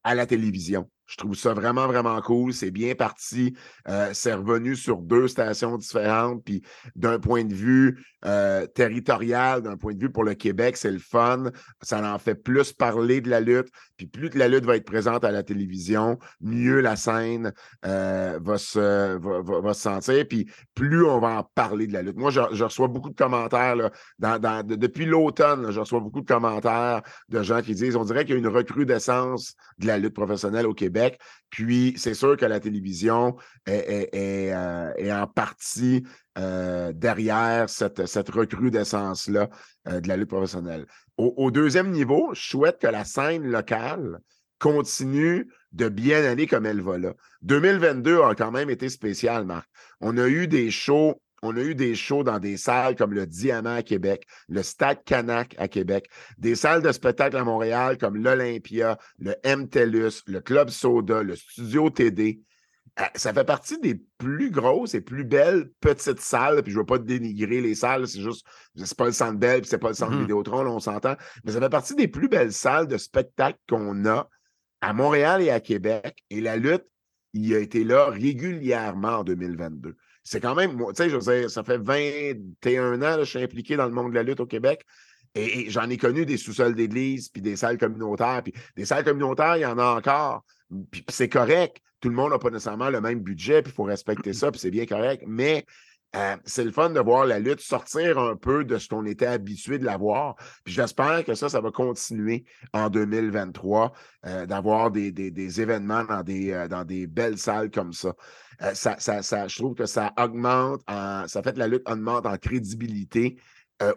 [0.03, 0.89] à la télévision.
[1.05, 2.53] Je trouve ça vraiment, vraiment cool.
[2.53, 3.55] C'est bien parti.
[3.87, 6.43] Euh, c'est revenu sur deux stations différentes.
[6.43, 6.63] Puis
[6.95, 10.99] d'un point de vue euh, territorial, d'un point de vue pour le Québec, c'est le
[10.99, 11.51] fun.
[11.81, 13.67] Ça en fait plus parler de la lutte.
[13.97, 17.53] Puis plus la lutte va être présente à la télévision, mieux la scène
[17.85, 20.27] euh, va, se, va, se sentir.
[20.27, 22.17] Puis plus on va en parler de la lutte.
[22.17, 23.75] Moi, je, reçois beaucoup de commentaires.
[24.17, 28.37] Depuis l'automne, je reçois beaucoup de commentaires de gens qui disent on dirait qu'il y
[28.37, 30.94] a une recrudescence de la lutte professionnelle au Québec.
[31.49, 34.09] Puis, c'est sûr que la télévision est,
[34.53, 36.03] euh, en partie
[36.37, 39.49] euh, derrière cette, recrudescence-là
[39.87, 40.85] euh, de la lutte professionnelle.
[41.17, 44.19] Au, deuxième niveau, je souhaite que la scène locale
[44.59, 47.13] continue de bien aller comme elle va là.
[47.43, 49.69] 2022 a quand même été spécial, Marc.
[50.01, 53.27] On a eu des shows on a eu des shows dans des salles comme le
[53.27, 58.17] Diamant à Québec, le Stade Canac à Québec, des salles de spectacle à Montréal comme
[58.17, 62.41] l'Olympia, le MTELUS, le Club Soda, le Studio TD.
[62.99, 66.63] Euh, ça fait partie des plus grosses et plus belles petites salles.
[66.63, 69.61] Puis je ne veux pas dénigrer les salles, c'est juste, c'est pas le centre Bell,
[69.61, 70.21] puis c'est pas le centre mm-hmm.
[70.21, 71.15] Vidéotron, on s'entend.
[71.43, 74.29] Mais ça fait partie des plus belles salles de spectacle qu'on a
[74.81, 76.23] à Montréal et à Québec.
[76.29, 76.85] Et la lutte,
[77.33, 81.51] il a été là régulièrement en 2022 c'est quand même, tu sais, je veux dire,
[81.51, 84.47] ça fait 21 ans que je suis impliqué dans le monde de la lutte au
[84.47, 84.83] Québec.
[85.35, 88.41] Et, j'en ai connu des sous-sols d'église, puis des salles communautaires.
[88.43, 90.43] Puis des salles communautaires, il y en a encore.
[90.89, 91.77] Puis, c'est correct.
[92.01, 94.59] Tout le monde n'a pas nécessairement le même budget, puis il faut respecter ça, puis
[94.59, 95.23] c'est bien correct.
[95.27, 95.63] Mais
[96.15, 99.25] euh, c'est le fun de voir la lutte sortir un peu de ce qu'on était
[99.25, 100.35] habitué de la voir.
[100.63, 103.91] Puis j'espère que ça, ça va continuer en 2023,
[104.25, 108.13] euh, d'avoir des, événements dans des, euh, dans des belles salles comme ça.
[108.73, 113.37] Ça, ça, je trouve que ça augmente, ça fait que la lutte augmente en crédibilité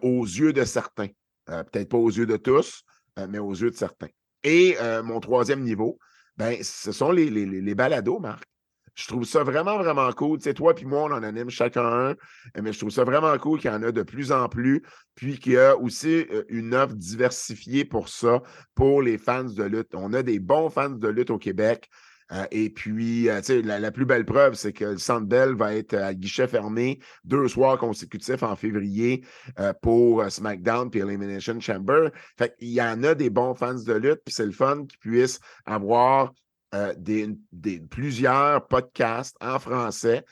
[0.02, 1.08] aux yeux de certains.
[1.46, 2.84] Peut-être pas aux yeux de tous,
[3.28, 4.08] mais aux yeux de certains.
[4.44, 5.98] Et mon troisième niveau,
[6.36, 8.44] ben, ce sont les, les, les balados, Marc.
[8.94, 10.38] Je trouve ça vraiment, vraiment cool.
[10.38, 12.14] Tu sais, toi puis moi, on en anime chacun un,
[12.60, 14.82] mais je trouve ça vraiment cool qu'il y en a de plus en plus,
[15.14, 18.42] puis qu'il y a aussi euh, une offre diversifiée pour ça,
[18.74, 19.94] pour les fans de lutte.
[19.94, 21.88] On a des bons fans de lutte au Québec.
[22.32, 25.94] Euh, et puis, euh, sais, la, plus belle preuve, c'est que le Bell va être
[25.94, 29.24] à guichet fermé deux soirs consécutifs en février
[29.82, 32.10] pour SmackDown puis Elimination Chamber.
[32.36, 34.98] Fait qu'il y en a des bons fans de lutte, puis c'est le fun qu'ils
[34.98, 36.32] puissent avoir
[36.74, 40.22] euh, des, plusieurs podcasts en français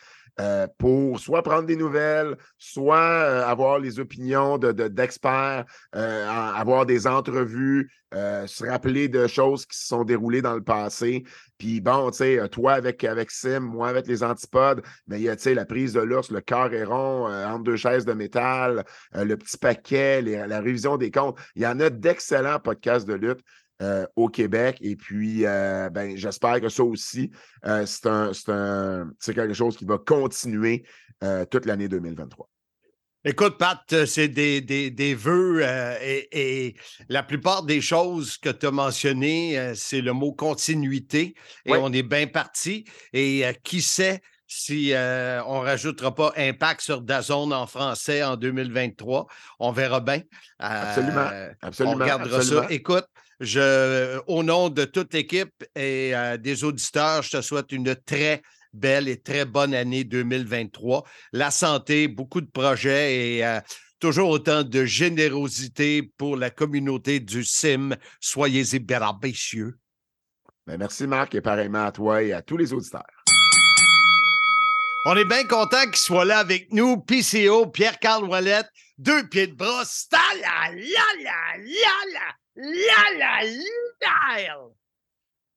[0.40, 7.06] euh, pour soit prendre des nouvelles, soit euh, avoir les opinions d'experts, de, avoir des
[7.06, 11.24] entrevues, se rappeler de choses qui se sont déroulées dans le passé.
[11.58, 15.28] Puis bon, tu sais, toi avec, avec Sim, moi avec les antipodes, mais il y
[15.28, 18.84] a, tu sais, la prise de l'ours, le cœur rond, entre deux chaises de métal,
[19.12, 21.38] le petit paquet, la révision des comptes.
[21.56, 23.40] Il y en a d'excellents podcasts de lutte.
[23.82, 24.78] Euh, au Québec.
[24.80, 27.30] Et puis, euh, ben, j'espère que ça aussi,
[27.66, 30.84] euh, c'est quelque chose qui va continuer
[31.50, 32.48] toute l'année 2023.
[33.26, 35.62] Écoute, Pat, c'est des, des, vœux
[36.00, 36.74] et,
[37.10, 41.34] la plupart des choses que tu as mentionnées, c'est le mot continuité
[41.66, 42.86] et on est bien parti.
[43.12, 49.26] Et qui sait si on ne rajoutera pas Impact sur Dazone en français en 2023,
[49.60, 50.22] on verra bien.
[50.58, 51.28] absolument.
[51.60, 51.96] absolument.
[51.96, 52.66] On regardera ça.
[52.70, 53.06] Écoute,
[53.40, 58.42] je, au nom de toute l'équipe et euh, des auditeurs, je te souhaite une très
[58.72, 61.04] belle et très bonne année 2023.
[61.32, 63.60] La santé, beaucoup de projets et euh,
[64.00, 67.96] toujours autant de générosité pour la communauté du CIM.
[68.20, 69.78] Soyez-y bénéficieux.
[70.66, 73.04] Ben, merci Marc et pareillement à toi et à tous les auditeurs.
[75.08, 78.66] On est bien content qu'il soit là avec nous, PCO, Pierre-Carl Ouellette,
[78.98, 83.44] deux pieds de bras, la la la la la la
[84.00, 84.68] la!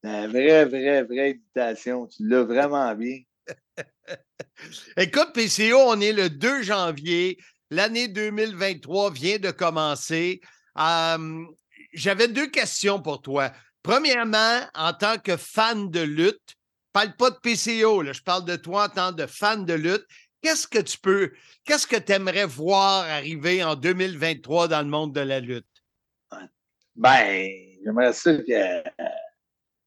[0.03, 2.07] Une vraie, vraie, vraie invitation.
[2.07, 3.19] Tu l'as vraiment bien.
[4.97, 7.37] Écoute, PCO, on est le 2 janvier.
[7.69, 10.41] L'année 2023 vient de commencer.
[11.93, 13.51] J'avais deux questions pour toi.
[13.83, 16.55] Premièrement, en tant que fan de lutte,
[16.93, 20.05] parle pas de PCO, là, je parle de toi en tant que fan de lutte.
[20.41, 21.31] Qu'est-ce que tu peux,
[21.65, 25.68] qu'est-ce que tu aimerais voir arriver en 2023 dans le monde de la lutte?
[26.99, 27.49] Ben,
[27.81, 28.83] j'aimerais ça qu'il y ait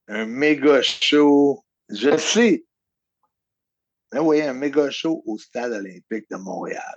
[0.09, 1.63] un méga show.
[1.91, 2.65] Je sais.
[4.11, 6.97] Mais oui, un méga show au Stade olympique de Montréal.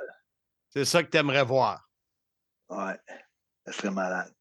[0.70, 1.90] C'est ça que tu aimerais voir.
[2.70, 2.98] Ouais,
[3.66, 4.32] ça serait malade.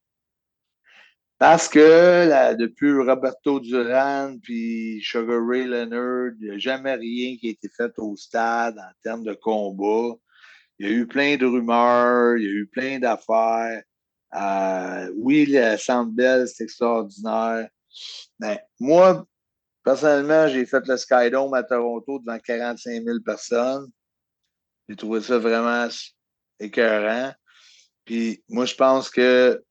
[1.37, 7.49] Parce que depuis Roberto Duran puis Sugar Ray Leonard, il n'y a jamais rien qui
[7.49, 10.15] a été fait au stade en termes de combat.
[10.79, 13.83] Il y a eu plein de rumeurs, il y a eu plein d'affaires.
[14.35, 17.69] Euh, oui, le Centre Bell, c'est extraordinaire.
[18.39, 19.25] Mais moi,
[19.85, 23.87] Personnellement, j'ai fait le Skydome à Toronto devant 45 000 personnes.
[24.89, 25.87] J'ai trouvé ça vraiment
[26.59, 27.31] écœurant.
[28.03, 29.63] Puis moi, je pense que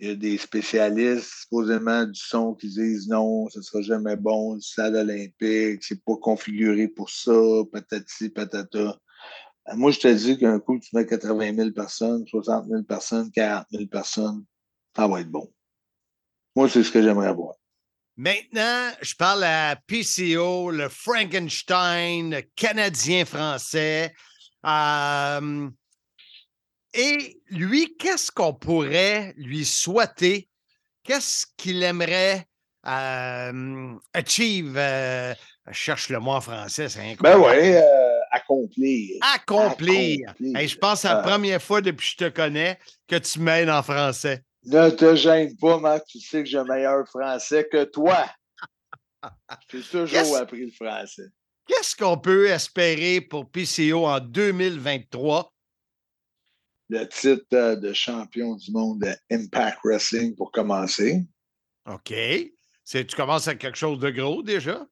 [0.00, 4.54] il y a des spécialistes, supposément, du son qui disent non, ce sera jamais bon,
[4.54, 7.32] le stade olympique, c'est pas configuré pour ça,
[7.70, 8.98] patati, patata.
[9.66, 13.30] Ben, moi, je te dis qu'un coup, tu mets 80 000 personnes, 60 000 personnes,
[13.30, 14.44] 40 000 personnes,
[14.96, 15.52] ça va être bon.
[16.56, 17.54] Moi, c'est ce que j'aimerais voir.
[18.16, 24.12] Maintenant, je parle à PCO, le Frankenstein canadien-français.
[24.66, 25.70] Euh,
[26.92, 30.48] et lui, qu'est-ce qu'on pourrait lui souhaiter?
[31.04, 32.46] Qu'est-ce qu'il aimerait
[32.86, 34.76] euh, achieve?
[34.76, 35.34] Euh,
[35.68, 37.42] je cherche le mot en français, c'est incroyable.
[37.42, 38.11] Ben oui,
[38.52, 39.20] euh, accomplir.
[39.34, 40.34] Accomplir.
[40.40, 43.82] je pense à la première fois depuis que je te connais que tu m'aides en
[43.82, 44.42] français.
[44.64, 46.06] Ne te gêne pas, Marc.
[46.06, 48.26] Tu sais que j'ai un meilleur français que toi.
[49.70, 51.28] J'ai toujours appris le français.
[51.66, 55.52] Qu'est-ce qu'on peut espérer pour PCO en 2023?
[56.88, 61.22] Le titre de champion du monde de Impact Wrestling pour commencer.
[61.86, 62.12] OK.
[62.84, 64.86] Tu commences à quelque chose de gros déjà?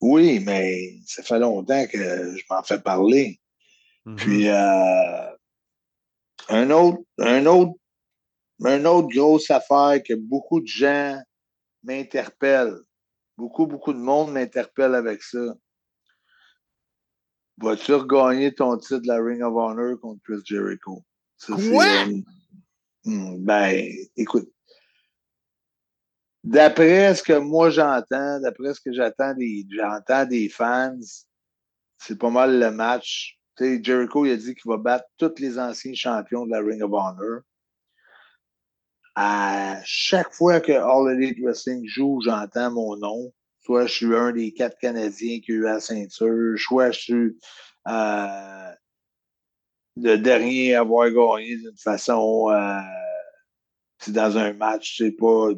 [0.00, 3.40] Oui, mais ça fait longtemps que je m'en fais parler.
[4.16, 5.30] Puis, mm-hmm.
[5.30, 5.36] euh,
[6.50, 7.74] un autre, un autre
[8.60, 11.20] une autre grosse affaire que beaucoup de gens
[11.82, 12.80] m'interpellent,
[13.36, 15.54] beaucoup, beaucoup de monde m'interpelle avec ça.
[17.58, 21.04] Vas-tu regagner ton titre de la Ring of Honor contre Chris Jericho?
[21.46, 21.86] Quoi?
[23.04, 24.50] Hmm, ben, écoute.
[26.44, 30.96] D'après ce que moi j'entends, d'après ce que j'entends des, j'entends des fans,
[31.98, 33.38] c'est pas mal le match.
[33.58, 36.82] sais, Jericho il a dit qu'il va battre tous les anciens champions de la Ring
[36.82, 37.40] of Honor
[39.14, 43.32] à chaque fois que All Elite Wrestling joue, j'entends mon nom.
[43.60, 47.38] Soit je suis un des quatre Canadiens qui a eu la ceinture, soit je suis
[47.88, 48.72] euh,
[49.96, 52.80] le dernier à avoir gagné d'une façon euh,
[54.08, 55.50] dans un match, c'est pas,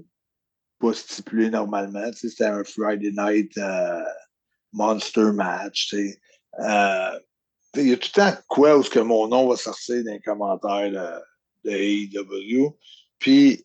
[0.79, 2.11] pas stipulé normalement.
[2.15, 4.03] C'était un Friday night euh,
[4.73, 5.95] monster match.
[5.95, 7.19] Euh,
[7.77, 10.21] il y a tout le temps quoi où que mon nom va sortir dans les
[10.21, 11.23] commentaires
[11.65, 12.77] de, de AEW.
[13.19, 13.65] Puis,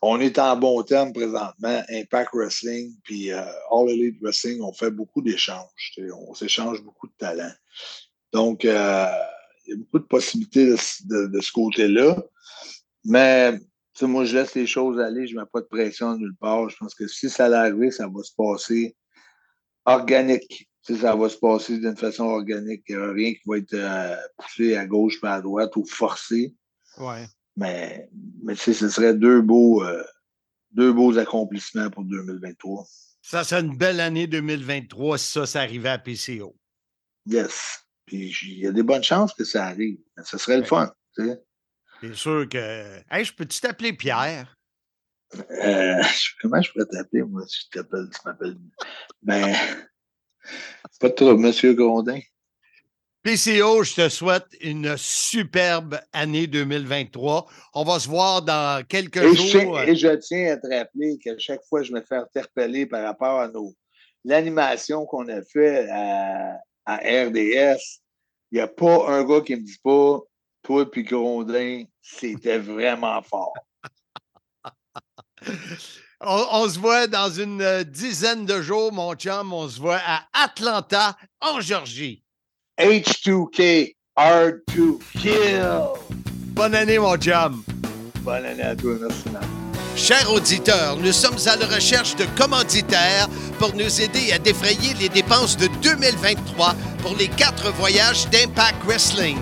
[0.00, 1.82] on est en bon terme présentement.
[1.88, 5.92] Impact Wrestling, puis euh, All Elite Wrestling, on fait beaucoup d'échanges.
[6.28, 7.54] On s'échange beaucoup de talents.
[8.32, 10.76] Donc, il y a beaucoup de possibilités de,
[11.40, 12.16] ce côté-là.
[13.04, 13.58] Mais
[14.00, 16.68] moi, je laisse les choses aller, je ne mets pas de pression nulle part.
[16.70, 18.96] Je pense que si ça allait ça va se passer
[19.84, 20.68] organique.
[20.80, 22.82] Si ça va se passer d'une façon organique.
[22.88, 25.84] Il n'y a rien qui va être euh, poussé à gauche pas à droite ou
[25.84, 26.56] forcé.
[26.98, 27.26] Ouais.
[27.56, 28.08] Mais,
[28.42, 30.02] mais tu sais, ce serait deux beaux, euh,
[30.72, 32.84] deux beaux accomplissements pour 2023.
[33.20, 36.56] Ça serait une belle année 2023 si ça, ça arrivait à PCO.
[37.26, 37.84] Yes.
[38.06, 39.98] Puis il y a des bonnes chances que ça arrive.
[40.24, 40.92] Ce serait le fun.
[41.14, 41.40] Tu sais.
[42.02, 42.98] C'est sûr que.
[43.10, 44.56] Hey, je peux-tu t'appeler Pierre?
[45.34, 46.02] Euh,
[46.42, 48.56] comment je pourrais t'appeler, moi, si je t'appelle, tu m'appelles?
[49.22, 49.54] Ben,
[51.00, 52.18] pas trop, Monsieur Grondin.
[53.22, 57.46] PCO, je te souhaite une superbe année 2023.
[57.74, 59.80] On va se voir dans quelques jours.
[59.80, 63.38] et je tiens à te rappeler que chaque fois je me fais interpeller par rapport
[63.38, 63.72] à nos
[64.24, 68.00] l'animation qu'on a fait à, RDS,
[68.50, 70.20] il n'y a pas un gars qui me dit pas
[70.62, 73.54] toi puis Grondin, c'était vraiment fort.
[76.20, 79.52] on, on, se voit dans une dizaine de jours, mon chum.
[79.52, 82.22] On se voit à Atlanta, en Georgie.
[82.78, 85.62] H2K, R2 Kill.
[86.54, 87.64] Bonne année, mon chum.
[88.20, 89.24] Bonne année à toi, merci.
[89.94, 95.08] Chers auditeurs, nous sommes à la recherche de commanditaires pour nous aider à défrayer les
[95.08, 99.38] dépenses de 2023 pour les quatre voyages d'Impact Wrestling.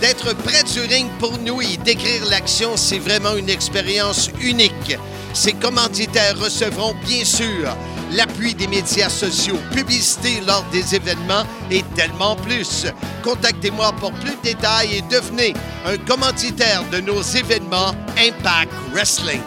[0.00, 4.96] D'être près du ring pour nous et décrire l'action, c'est vraiment une expérience unique.
[5.32, 7.74] Ces commanditaires recevront bien sûr
[8.12, 12.86] l'appui des médias sociaux, publicité lors des événements et tellement plus.
[13.22, 15.54] Contactez-moi pour plus de détails et devenez
[15.86, 19.40] un commanditaire de nos événements Impact Wrestling.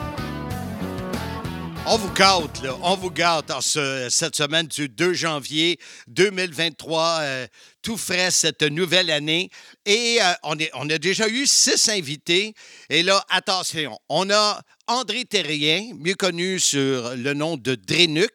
[1.89, 2.63] On vous gâte.
[2.81, 7.19] On vous gâte en cette semaine du 2 janvier 2023.
[7.21, 7.47] Euh,
[7.81, 9.49] tout frais cette nouvelle année.
[9.85, 10.33] Et euh,
[10.73, 12.53] on, a déjà eu six invités.
[12.89, 18.31] Et là, attention, on a André Terrien, mieux connu sur le nom de Drenuk,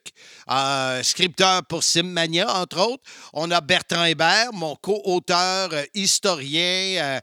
[0.50, 3.02] euh, scripteur pour Simmania, entre autres.
[3.32, 7.20] On a Bertrand Hébert, mon co-auteur, euh, historien.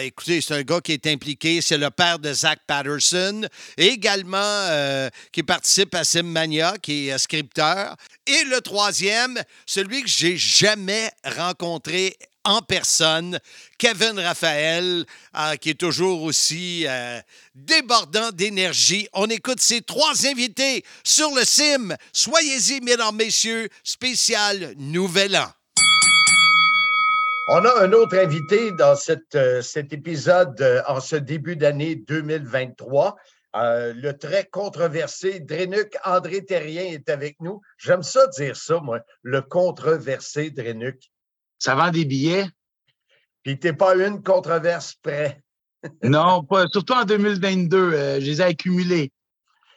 [0.00, 3.46] Écoutez, c'est un gars qui est impliqué, c'est le père de Zach Patterson,
[3.76, 7.96] également qui participe à Simmania, qui est scripteur.
[8.26, 13.38] Et le troisième, celui que j'ai jamais rencontré en personne,
[13.78, 15.04] Kevin Raphaël,
[15.36, 17.18] euh, qui est toujours aussi euh,
[17.54, 19.08] débordant d'énergie.
[19.12, 21.96] On écoute ces trois invités sur le CIM.
[22.12, 25.48] Soyez-y, mesdames, messieurs, spécial Nouvel An.
[27.48, 28.96] On a un autre invité dans
[29.34, 33.16] euh, cet épisode en ce début d'année 2023.
[33.54, 37.60] Le très controversé Drenuk André Terrien est avec nous.
[37.78, 40.98] J'aime ça dire ça, moi, le controversé Drenuk.
[41.58, 42.46] Ça vend des billets?
[43.44, 45.40] Puis t'es pas une controverse près.
[46.02, 47.76] non, pas, surtout en 2022.
[47.76, 49.12] Euh, je les ai accumulés.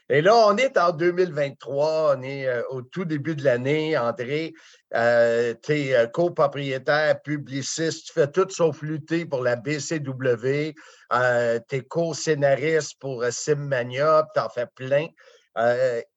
[0.09, 3.97] Et là, on est en 2023, on est euh, au tout début de l'année.
[3.97, 4.53] André,
[4.93, 10.73] euh, tu es copropriétaire, publiciste, tu fais tout sauf lutter pour la BCW.
[10.73, 15.07] tu es co-scénariste pour Simmania, tu en fais plein.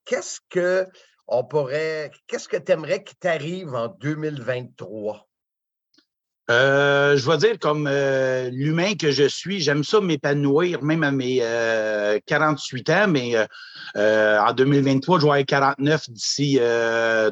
[0.05, 0.87] qu'est-ce que
[1.27, 5.30] on pourrait, qu'est-ce que tu aimerais qu'il t'arrive en 2023?
[6.51, 11.11] Euh, je vais dire, comme euh, l'humain que je suis, j'aime ça m'épanouir, même à
[11.11, 11.37] mes
[12.25, 13.37] 48 euh, ans, mais
[13.95, 16.59] en 2023, je vais avoir 49 d'ici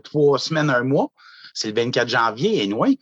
[0.03, 1.11] trois semaines, un mois.
[1.53, 2.97] C'est le 24 janvier, et anyway.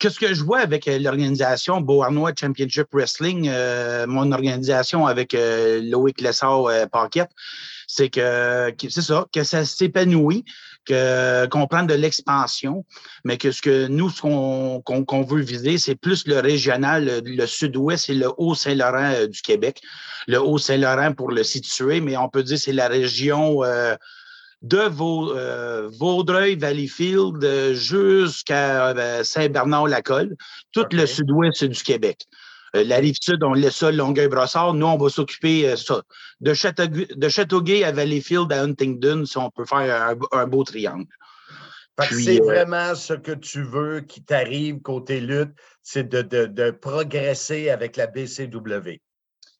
[0.00, 3.50] Qu'est-ce que je vois avec l'organisation Beauharnois Championship Wrestling,
[4.06, 7.30] mon organisation avec Loïc Lessard Paquette,
[7.86, 10.44] c'est que, c'est ça, que ça s'épanouit
[10.86, 12.84] qu'on prend de l'expansion,
[13.24, 18.10] mais que ce que nous, ce qu'on veut viser, c'est plus le régional, le, sud-ouest
[18.10, 19.80] et le Haut-Saint-Laurent euh, du Québec.
[20.26, 23.94] Le Haut-Saint-Laurent pour le situer, mais on peut dire c'est la région euh,
[24.62, 30.36] de euh, Vaudreuil, Valleyfield, jusqu'à Saint-Bernard-la-Colle,
[30.72, 32.26] tout le sud-ouest du Québec.
[32.74, 34.74] Euh, la rive sud, on laisse ça Longueuil-Brossard.
[34.74, 36.02] Nous, on va s'occuper euh, ça.
[36.40, 41.06] De, de Châteauguay à Valleyfield à Huntingdon, si on peut faire un, beau triangle.
[42.00, 47.96] c'est euh, vraiment ce que tu veux qui t'arrive côté lutte, c'est de, progresser avec
[47.96, 49.00] la BCW.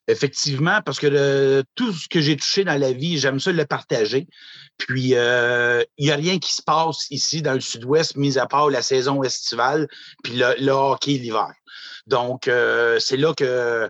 [0.06, 4.26] Effectivement, parce que tout ce que j'ai touché dans la vie, j'aime ça le partager.
[4.76, 8.68] Puis, il n'y a rien qui se passe ici dans le sud-ouest, mis à part
[8.68, 9.88] la saison estivale,
[10.22, 11.54] puis le hockey l'hiver.
[12.06, 13.88] Donc, euh, c'est là que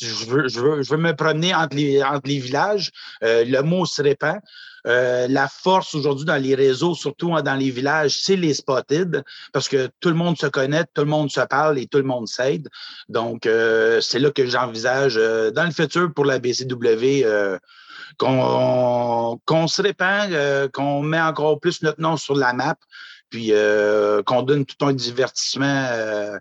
[0.00, 2.90] je veux, je, veux, je veux, me promener entre les, entre les villages.
[3.22, 4.38] Euh, le mot se répand.
[4.86, 9.22] Euh, la force aujourd'hui dans les réseaux, surtout dans les villages, c'est les spotted,
[9.52, 12.04] parce que tout le monde se connaît, tout le monde se parle et tout le
[12.04, 12.68] monde s'aide.
[13.08, 17.24] Donc, c'est là que j'envisage dans le futur pour la BCW
[18.18, 22.74] qu'on se répand, qu'on met encore plus notre nom sur la map,
[23.30, 23.52] puis
[24.26, 26.40] qu'on donne tout un divertissement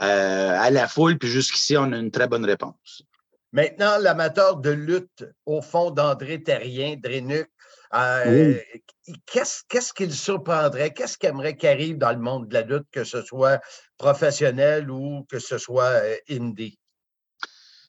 [0.00, 1.18] euh, à la foule.
[1.18, 3.02] Puis jusqu'ici, on a une très bonne réponse.
[3.52, 7.50] Maintenant, l'amateur de lutte au fond d'André Terrien, Drénuc,
[7.94, 8.58] euh,
[9.26, 10.92] qu'est-ce qu'il surprendrait?
[10.92, 13.60] Qu'est-ce qu'il aimerait qu'il arrive dans le monde de la lutte, que ce soit
[13.98, 16.78] professionnel ou que ce soit euh, indie?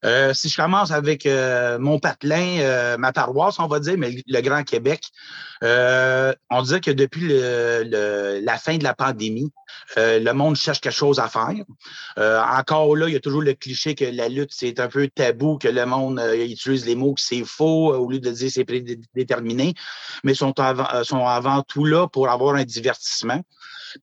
[0.06, 4.22] Euh, si je commence avec euh, mon patelin, euh, ma paroisse, on va dire, mais
[4.28, 5.02] le Grand Québec,
[5.62, 9.52] on disait que depuis la fin de la pandémie,
[9.96, 11.54] le monde cherche quelque chose à faire.
[12.18, 15.58] encore là, il y a toujours le cliché que la lutte, c'est un peu tabou,
[15.58, 19.74] que le monde utilise les mots que c'est faux au lieu de dire c'est prédéterminé,
[20.26, 23.42] mais sont avant tout là pour avoir un divertissement.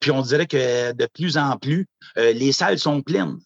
[0.00, 1.86] Puis on dirait que de plus en plus,
[2.16, 3.36] les salles sont pleines.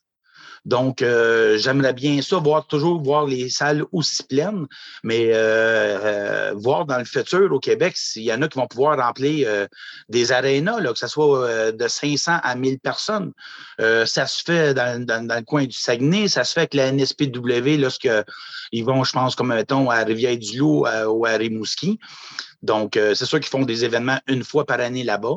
[0.64, 4.66] Donc, euh, j'aimerais bien ça, voir toujours voir les salles aussi pleines,
[5.02, 8.66] mais euh, euh, voir dans le futur au Québec s'il y en a qui vont
[8.66, 9.66] pouvoir remplir
[10.08, 13.32] des arénas, que ce soit de 500 à 1000 personnes.
[13.78, 18.84] ça se fait dans, le coin du Saguenay, ça se fait avec la NSPW lorsqu'ils
[18.84, 21.98] vont, je pense, comme mettons, à Rivière-du-Loup ou à Rimouski.
[22.62, 25.36] Donc, c'est sûr qu'ils font des événements une fois par année là-bas.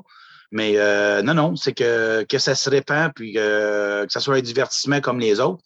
[0.51, 4.35] Mais euh, non, non, c'est que, que ça se répand, puis que, que ça soit
[4.35, 5.63] un divertissement comme les autres.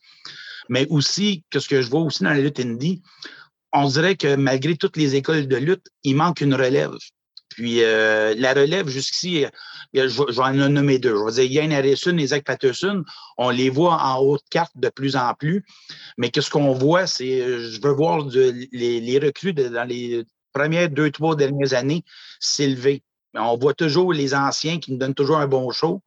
[0.70, 3.02] Mais aussi, que ce que je vois aussi dans la lutte indie,
[3.74, 6.92] on dirait que malgré toutes les écoles de lutte, il manque une relève.
[7.50, 9.46] Puis euh, la relève jusqu'ici,
[9.94, 11.16] je, vais en nommer deux.
[11.16, 13.04] Je vais dire Yann Harrison et Zach Patterson,
[13.38, 15.66] on les voit en haute carte de plus en plus.
[16.18, 18.26] Mais qu'est-ce qu'on voit, c'est, je veux voir
[18.72, 20.24] les, recrues dans les
[20.54, 22.04] premières deux, trois dernières années
[22.40, 23.04] s'élever
[23.36, 26.02] on voit toujours les anciens qui nous donnent toujours un bon show.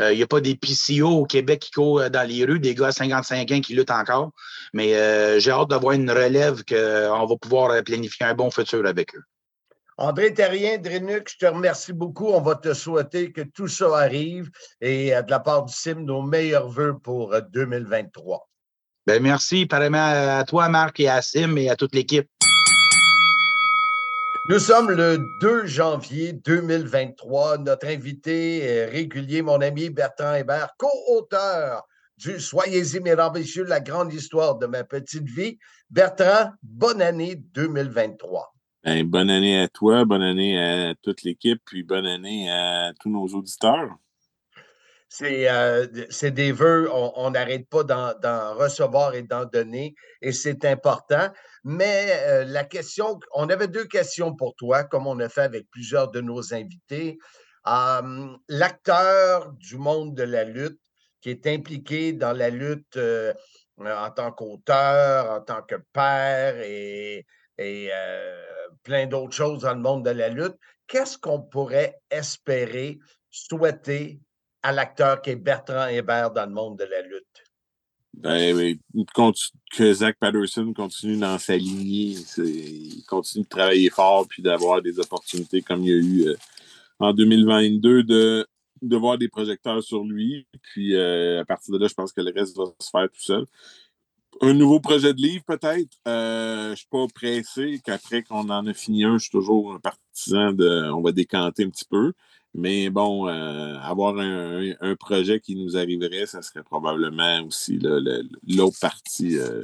[0.00, 2.88] Il n'y a pas des PCO au Québec qui courent dans les rues, des gars
[2.88, 4.32] à 55 ans qui luttent encore.
[4.74, 9.22] Mais j'ai hâte d'avoir une relève qu'on va pouvoir planifier un bon futur avec eux.
[9.96, 12.28] André Terrien, Drenux, je te remercie beaucoup.
[12.28, 14.50] On va te souhaiter que tout ça arrive
[14.80, 18.48] et de la part du CIM, nos meilleurs voeux pour 2023.
[19.06, 22.28] Ben merci, pareillement à toi, Marc, et à Sim et à toute l'équipe.
[24.50, 27.58] Nous sommes le 2 janvier 2023.
[27.58, 31.86] Notre invité régulier, mon ami Bertrand Hébert, co-auteur
[32.16, 35.58] du Soyez-y, mesdames messieurs, la grande histoire de ma petite vie.
[35.90, 38.54] Bertrand, bonne année 2023.
[38.84, 43.10] Ben, bonne année à toi, bonne année à toute l'équipe, puis bonne année à tous
[43.10, 43.98] nos auditeurs.
[45.10, 45.86] C'est euh,
[46.22, 51.28] des vœux, on n'arrête pas d'en recevoir et d'en donner, et c'est important.
[51.64, 55.68] Mais euh, la question, on avait deux questions pour toi, comme on a fait avec
[55.70, 57.18] plusieurs de nos invités.
[58.48, 60.80] L'acteur du monde de la lutte
[61.20, 63.34] qui est impliqué dans la lutte euh,
[63.78, 67.26] en tant qu'auteur, en tant que père et,
[67.58, 67.90] et
[68.82, 70.56] plein d'autres choses dans le monde de la lutte,
[70.86, 72.98] qu'est-ce qu'on pourrait espérer,
[73.30, 74.20] souhaiter
[74.62, 77.27] à l'acteur qui est Bertrand Hébert dans le monde de la lutte?
[78.22, 78.78] Ben,
[79.70, 84.98] que Zach Patterson continue dans sa lignée, il continue de travailler fort puis d'avoir des
[84.98, 86.36] opportunités comme il y a eu euh,
[86.98, 88.46] en 2022 de,
[88.96, 90.48] voir des projecteurs sur lui.
[90.62, 93.20] Puis euh, à partir de là, je pense que le reste va se faire tout
[93.20, 93.46] seul.
[94.40, 95.96] Un nouveau projet de livre, peut-être?
[96.08, 99.74] Euh, je ne suis pas pressé qu'après qu'on en a fini un, je suis toujours
[99.74, 100.90] un partisan de.
[100.92, 102.12] On va décanter un petit peu.
[102.54, 109.38] Mais bon, euh, avoir un, projet qui nous arriverait, ça serait probablement aussi l'autre partie
[109.38, 109.62] euh,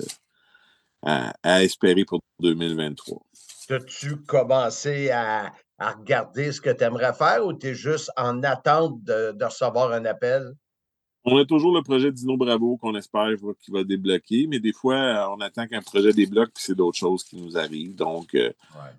[1.03, 3.23] à, espérer pour 2023.
[3.71, 9.03] As-tu commencé à, regarder ce que tu aimerais faire ou tu es juste en attente
[9.03, 10.55] de recevoir un appel?
[11.27, 15.35] On a toujours le projet Dino Bravo qu'on espère qu'il va débloquer, mais des fois,
[15.35, 17.95] on attend qu'un projet débloque, puis c'est d'autres choses qui nous arrivent.
[17.95, 18.53] Donc, euh,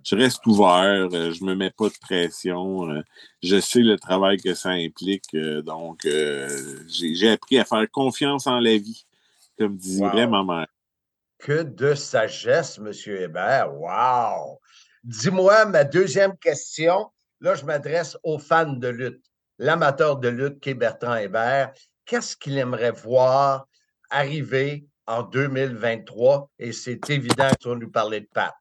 [0.03, 2.89] je reste ouvert, euh, je ne me mets pas de pression.
[2.89, 3.03] Euh,
[3.43, 5.35] je sais le travail que ça implique.
[5.63, 6.07] donc,
[6.87, 9.05] j'ai appris à faire confiance en la vie,
[9.59, 10.67] comme disait ma mère.
[11.37, 12.91] Que de sagesse, M.
[13.05, 13.71] Hébert.
[13.71, 14.59] Wow!
[15.03, 17.11] Dis-moi ma deuxième question.
[17.39, 19.23] Là, je m'adresse aux fans de lutte.
[19.59, 21.71] L'amateur de lutte qui est Bertrand Hébert
[22.05, 23.67] qu'est-ce qu'il aimerait voir
[24.09, 26.49] arriver en 2023?
[26.59, 28.53] Et c'est évident que tu vas nous parler de Pat.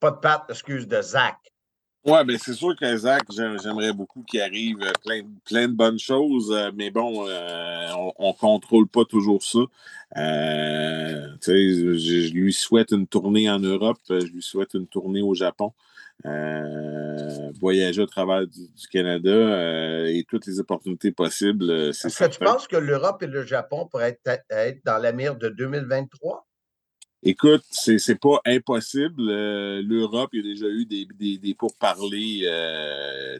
[0.00, 1.36] Pas de Pat, excuse, de Zach.
[2.04, 6.50] Oui, bien, c'est sûr que Zach, j'aimerais beaucoup qu'il arrive euh, plein, de bonnes choses,
[6.50, 7.88] euh, mais bon, euh,
[8.18, 9.60] on ne contrôle pas toujours ça.
[10.16, 15.72] je, je, lui souhaite une tournée en Europe, je lui souhaite une tournée au Japon.
[16.24, 21.70] Euh, voyager au travers du, Canada euh, et toutes les opportunités possibles.
[21.70, 25.36] Euh, Est-ce que tu penses que l'Europe et le Japon pourraient être, dans la mire
[25.36, 26.46] de 2023?
[27.24, 29.22] Écoute, c'est, c'est pas impossible.
[29.80, 32.48] L'Europe, il y a déjà eu des, des, pourparlers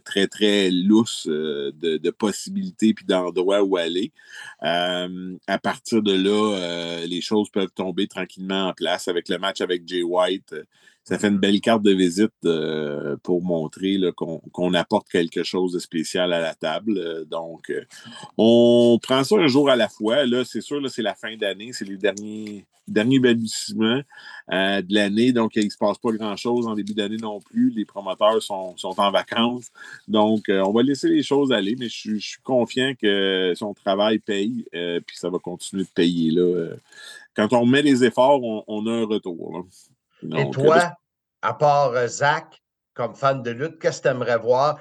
[0.05, 4.13] très, très lousses de, possibilités puis d'endroits où aller.
[4.61, 9.83] à partir de là, les choses peuvent tomber tranquillement en place avec le match avec
[9.89, 10.55] Jay White
[11.05, 15.81] ça fait une belle carte de visite euh, pour montrer qu'on apporte quelque chose de
[15.81, 16.97] spécial à la table.
[16.97, 17.85] Euh, donc, euh,
[18.39, 20.25] on prend ça un jour à la fois.
[20.27, 25.33] Là, c'est sûr, là, c'est la fin d'année, c'est les derniers, derniers de l'année.
[25.33, 27.71] Donc, il ne se passe pas grand-chose en début d'année non plus.
[27.71, 29.73] Les promoteurs sont, en vacances.
[30.07, 34.67] Donc, on va laisser les choses aller, mais je, suis confiant que son travail paye,
[34.71, 36.31] puis ça va continuer de payer.
[36.31, 36.77] Là.
[37.35, 39.67] Quand on met les efforts, on, a un retour.
[40.37, 40.93] Et toi,
[41.43, 42.63] à part euh, Zach,
[42.95, 44.79] comme fan de lutte, qu'est-ce que tu aimerais voir?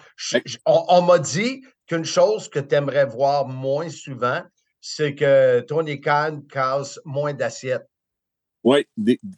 [0.65, 4.43] on, m'a dit qu'une chose que tu aimerais voir moins souvent,
[4.81, 7.87] c'est que Tony Khan casse moins d'assiettes.
[8.63, 8.85] Oui,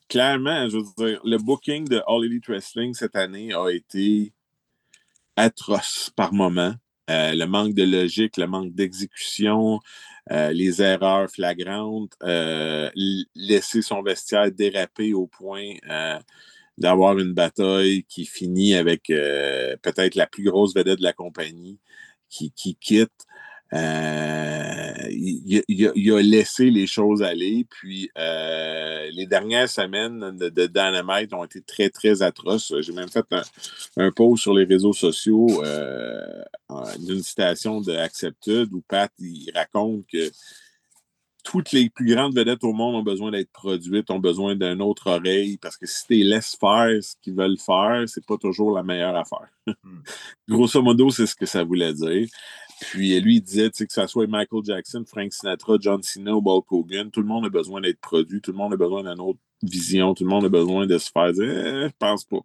[0.09, 4.33] clairement, je veux dire, le booking de All Elite Wrestling cette année a été
[5.37, 6.73] atroce par moment.
[7.09, 9.79] Euh, le manque de logique, le manque d'exécution,
[10.31, 12.89] euh, les erreurs flagrantes, euh,
[13.35, 15.73] laisser son vestiaire déraper au point
[16.77, 21.79] d'avoir une bataille qui finit avec peut-être la plus grosse vedette de la compagnie
[22.29, 23.11] qui, qui quitte.
[23.73, 27.65] Euh, il, a laissé les choses aller.
[27.69, 32.73] Puis euh, les dernières semaines de, de, Dynamite ont été très, très atroces.
[32.81, 33.43] J'ai même fait un,
[33.97, 36.43] un, post sur les réseaux sociaux euh,
[36.99, 40.31] d'une citation de Accepted où Pat il raconte que
[41.43, 45.07] toutes les plus grandes vedettes au monde ont besoin d'être produites, ont besoin d'une autre
[45.07, 48.71] oreille, parce que si tu les laisses faire ce qu'ils veulent faire, c'est pas toujours
[48.71, 49.49] la meilleure affaire.
[49.67, 49.99] Hmm.
[50.49, 52.27] Grosso modo, c'est ce que ça voulait dire.
[52.89, 56.71] Puis lui, il disait que ce soit Michael Jackson, Frank Sinatra, John Cena ou Bulk
[56.71, 59.39] Hogan, tout le monde a besoin d'être produit, tout le monde a besoin d'une autre
[59.61, 62.41] vision, tout le monde a besoin de se faire dire eh, je pense pas.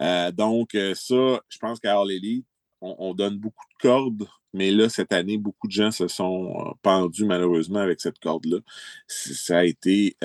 [0.00, 2.46] Euh, donc, euh, ça, je pense qu'à All Elite,
[2.80, 6.72] on, donne beaucoup de cordes, mais là, cette année, beaucoup de gens se sont euh,
[6.82, 8.58] pendus malheureusement avec cette corde-là.
[9.06, 10.16] Ça a été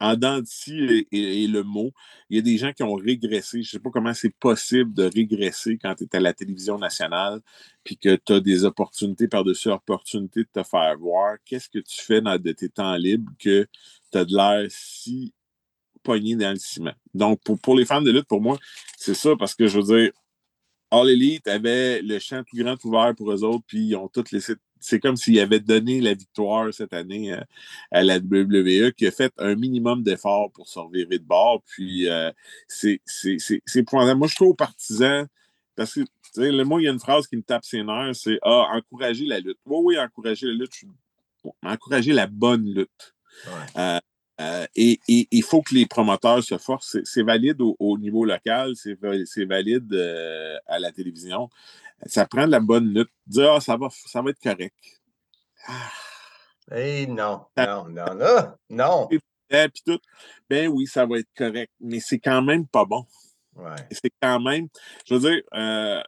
[0.00, 1.92] en dents et, et, le mot.
[2.28, 3.62] Il y a des gens qui ont régressé.
[3.62, 6.78] Je ne sais pas comment c'est possible de régresser quand tu es à la télévision
[6.78, 7.40] nationale
[7.82, 11.36] puis que tu as des opportunités par-dessus opportunités de te faire voir.
[11.44, 13.66] Qu'est-ce que tu fais dans de tes temps libres que
[14.12, 15.32] tu as de l'air si
[16.02, 16.94] pogné dans le ciment?
[17.14, 18.58] Donc, pour, pour les fans de lutte, pour moi,
[18.98, 20.12] c'est ça parce que je veux dire,
[20.90, 24.30] All Elite avait le champ tout grand ouvert pour eux autres, puis ils ont tous
[24.30, 24.54] laissé
[24.86, 27.40] c'est comme s'il avait donné la victoire cette année euh,
[27.90, 31.60] à, la WWE, qui a fait un minimum d'efforts pour se revirer de bord.
[31.66, 32.30] Puis euh,
[32.68, 33.00] c'est
[33.84, 34.14] point.
[34.14, 35.24] Moi, je trouve partisan,
[35.74, 36.00] parce que
[36.36, 39.26] le mot, il y a une phrase qui me tape ses nerfs, c'est Ah, encourager
[39.26, 39.58] la lutte.
[39.66, 40.84] Oui, oui, encourager la lutte,
[41.64, 43.14] encourager la bonne lutte.
[44.38, 46.98] Euh, et il faut que les promoteurs se forcent.
[47.02, 49.92] C'est valide au, niveau local, c'est valide
[50.66, 51.50] à la télévision
[52.04, 53.10] ça prend de la bonne lutte.
[53.26, 54.74] Dire, ah, ça, va, ça va être correct.
[55.66, 55.90] Ah.
[56.74, 59.08] Eh non, non, non, non, non.
[59.08, 59.20] Puis
[59.86, 60.00] tout,
[60.50, 63.06] ben oui, ça va être correct, mais c'est quand même pas bon.
[63.54, 63.76] Ouais.
[63.92, 64.66] C'est quand même,
[65.06, 66.02] je veux dire, euh,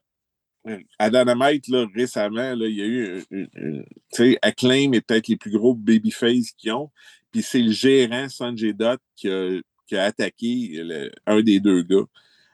[0.99, 5.36] à Dynamite, là, récemment, là, il y a eu, tu sais, Acclaim est peut-être les
[5.36, 6.91] plus gros babyface qu'ils ont,
[7.30, 12.05] puis c'est le gérant Sanjay Dutt qui a, qui a attaqué un des deux gars.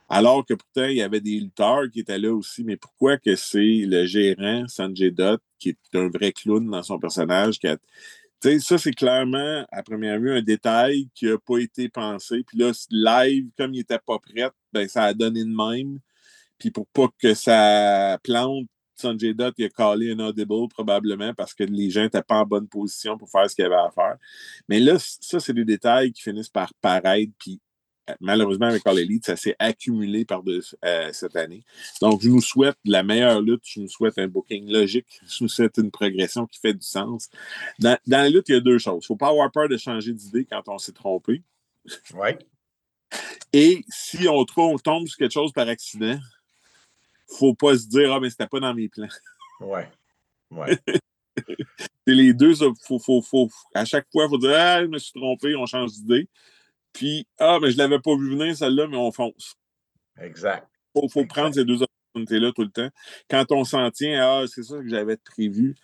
[0.08, 2.64] Alors que pourtant, il y avait des lutteurs qui étaient là aussi.
[2.64, 6.98] Mais pourquoi que c'est le gérant, Sanjay Dutt, qui est un vrai clown dans son
[6.98, 7.76] personnage, qui a
[8.60, 12.44] ça, c'est clairement, à première vue, un détail qui n'a pas été pensé.
[12.46, 15.98] Puis là, live, comme il n'était pas prêt, ben, ça a donné de même.
[16.58, 21.52] Puis pour pas que ça plante, Sanjay Dutt, il a collé un audible probablement parce
[21.54, 24.16] que les gens n'étaient pas en bonne position pour faire ce qu'il avait à faire.
[24.68, 27.32] Mais là, ça, c'est des détails qui finissent par paraître.
[28.20, 31.64] Malheureusement, avec All Elite, ça s'est accumulé par de, euh, cette année.
[32.00, 35.48] Donc, je nous souhaite la meilleure lutte, je nous souhaite un booking logique, je nous
[35.48, 37.30] souhaite une progression qui fait du sens.
[37.78, 38.94] Dans, la lutte, il y a deux choses.
[38.94, 41.42] Il ne faut pas avoir peur de changer d'idée quand on s'est trompé.
[42.14, 42.30] Oui.
[43.52, 46.18] Et si on, on tombe sur quelque chose par accident,
[47.28, 49.08] il ne faut pas se dire Ah, mais c'était pas dans mes plans.
[49.60, 49.80] Oui.
[50.50, 50.66] Oui.
[52.06, 52.54] C'est les deux.
[52.54, 55.66] Faut, faut, faut, à chaque fois, il faut dire Ah, je me suis trompé, on
[55.66, 56.28] change d'idée.
[56.94, 59.56] Puis, ah, mais je ne l'avais pas vu venir, celle-là, mais on fonce.
[60.18, 60.66] Exact.
[60.94, 62.88] Il faut, prendre ces deux opportunités-là tout le temps.
[63.28, 65.74] Quand on s'en tient, ah, c'est ça que j'avais prévu.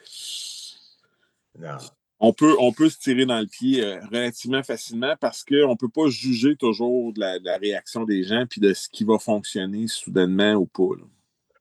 [1.59, 1.77] Non.
[2.21, 5.75] On peut, on peut se tirer dans le pied euh, relativement facilement parce qu'on ne
[5.75, 9.89] peut pas juger toujours de la, réaction des gens puis de ce qui va fonctionner
[9.89, 11.03] soudainement ou pas.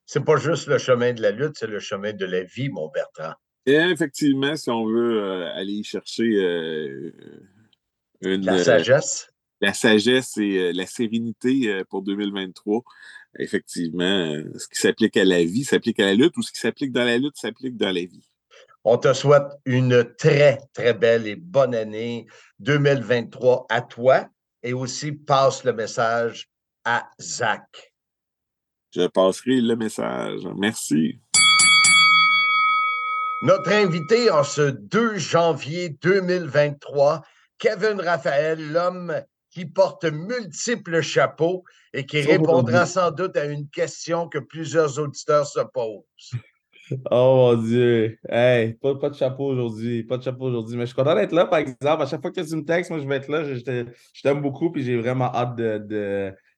[0.04, 2.88] C'est pas juste le chemin de la lutte, c'est le chemin de la vie, mon
[2.88, 3.34] Bertrand.
[3.64, 7.12] Et effectivement, si on veut euh, aller chercher euh,
[8.20, 8.44] une.
[8.44, 9.29] La sagesse
[9.60, 12.82] la sagesse et euh, la sérénité euh, pour 2023.
[13.38, 16.60] Effectivement, euh, ce qui s'applique à la vie s'applique à la lutte ou ce qui
[16.60, 18.26] s'applique dans la lutte s'applique dans la vie.
[18.82, 22.26] On te souhaite une très, très belle et bonne année
[22.60, 24.28] 2023 à toi
[24.62, 26.48] et aussi passe le message
[26.84, 27.92] à Zach.
[28.94, 30.40] Je passerai le message.
[30.56, 31.20] Merci.
[33.42, 37.22] Notre invité en ce 2 janvier 2023,
[37.58, 39.14] Kevin Raphaël, l'homme
[39.50, 45.46] qui porte multiples chapeaux et qui répondra sans doute à une question que plusieurs auditeurs
[45.46, 46.04] se posent.
[47.08, 48.18] Oh mon Dieu.
[48.28, 50.02] Hey, pas, pas de chapeau aujourd'hui.
[50.02, 50.76] Pas de chapeau aujourd'hui.
[50.76, 52.02] Mais je suis content d'être là, par exemple.
[52.02, 53.44] À chaque fois que tu me textes, moi, je vais être là.
[53.44, 55.78] Je, t'aime beaucoup et j'ai vraiment hâte de,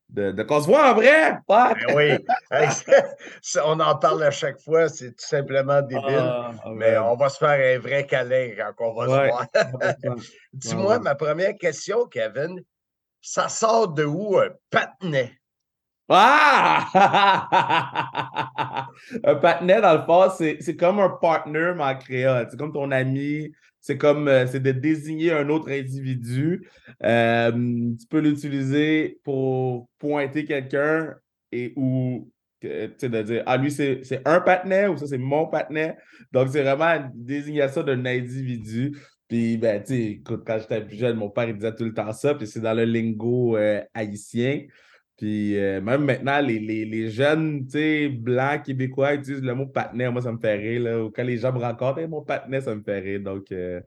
[0.09, 1.37] de, de, qu'on se voit en vrai.
[1.47, 2.13] Ben oui.
[3.65, 4.89] on en parle à chaque fois.
[4.89, 6.03] C'est tout simplement débile.
[6.09, 9.47] Ah, mais on va se faire un vrai câlin quand on va se voir.
[10.55, 12.63] Dis-moi, ma première question, Kevin
[13.23, 15.33] ça sort de où un patinet?
[16.09, 16.91] Ah!
[19.25, 20.29] un patinet, dans le fond,
[20.61, 22.49] c'est comme un partner, créole.
[22.51, 23.53] C'est comme ton ami.
[23.81, 26.69] C'est comme euh, c'est de désigner un autre individu.
[27.03, 31.15] Euh, tu peux l'utiliser pour pointer quelqu'un
[31.51, 32.31] et ou
[32.63, 35.97] de dire Ah, lui, c'est un patinet ou ça, c'est mon patinet.
[36.33, 38.97] Donc, c'est vraiment une désignation d'un individu.
[39.33, 42.13] Puis, ben, tu écoute, quand j'étais plus jeune, mon père, il disait tout le temps
[42.13, 44.67] ça, puis c'est dans le lingo euh, haïtien.
[45.17, 49.65] Puis, euh, même maintenant, les, les, les jeunes, tu sais, blancs, québécois utilisent le mot
[49.65, 50.11] patinet.
[50.11, 51.09] Moi, ça me fait rire, là.
[51.17, 53.21] quand les gens me rencontrent, mon patinet, ça me fait rire.
[53.21, 53.81] Donc, euh,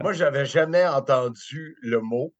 [0.00, 2.32] Moi, j'avais jamais entendu le mot.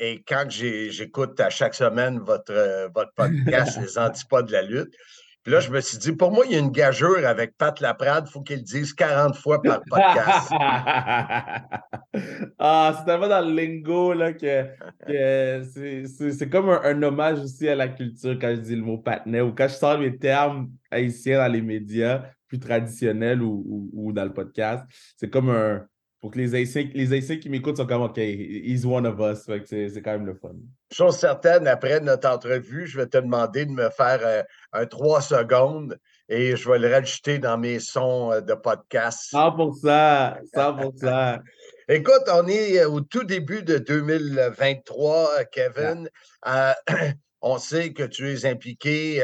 [0.00, 4.96] et quand j'écoute à chaque semaine votre, votre podcast, Les Antipodes de la lutte,
[5.42, 7.78] Puis là, je me suis dit, pour moi, il y a une gageure avec Pat
[7.80, 10.52] Laprade, il faut qu'il le dise 40 fois par podcast.
[12.58, 14.66] ah, c'est tellement dans le lingo là, que,
[15.04, 19.52] c'est comme un, hommage aussi à la culture quand je dis le mot patinet ou
[19.52, 24.32] quand je sors mes termes haïtiens dans les médias plus traditionnels ou, ou dans le
[24.32, 24.84] podcast.
[25.16, 25.84] C'est comme un,
[26.22, 29.44] pour que les Haïtiens, les Haïtiens qui m'écoutent sont comme OK, he's one of us.
[29.66, 30.54] C'est quand même le fun.
[30.92, 34.42] Chose certaine, après notre entrevue, je vais te demander de me faire euh,
[34.72, 35.98] un 3 secondes
[36.28, 39.32] et je vais le rajouter dans mes sons euh, de podcast.
[39.32, 41.40] 100%, 100%.
[41.88, 46.08] Écoute, on est euh, au tout début de 2023, Kevin.
[47.42, 49.20] on sait que tu es impliqué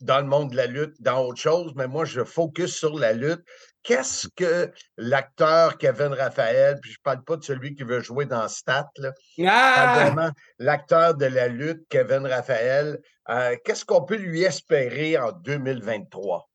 [0.00, 3.12] dans le monde de la lutte, dans autre chose, mais moi, je focus sur la
[3.12, 3.44] lutte
[3.82, 8.26] qu'est-ce que l'acteur Kevin Raphaël, puis je ne parle pas de celui qui veut jouer
[8.26, 9.12] dans Stat, là,
[9.46, 10.30] ah!
[10.58, 16.48] l'acteur de la lutte, Kevin Raphaël, euh, qu'est-ce qu'on peut lui espérer en 2023?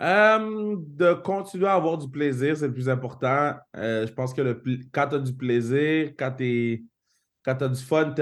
[0.00, 3.56] de continuer à avoir du plaisir, c'est le plus important.
[3.76, 6.84] Euh, je pense que le, quand tu as du plaisir, quand tu
[7.44, 8.14] as du fun,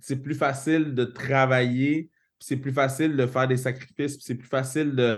[0.00, 4.96] c'est plus facile de travailler, c'est plus facile de faire des sacrifices, c'est plus facile
[4.96, 5.16] de,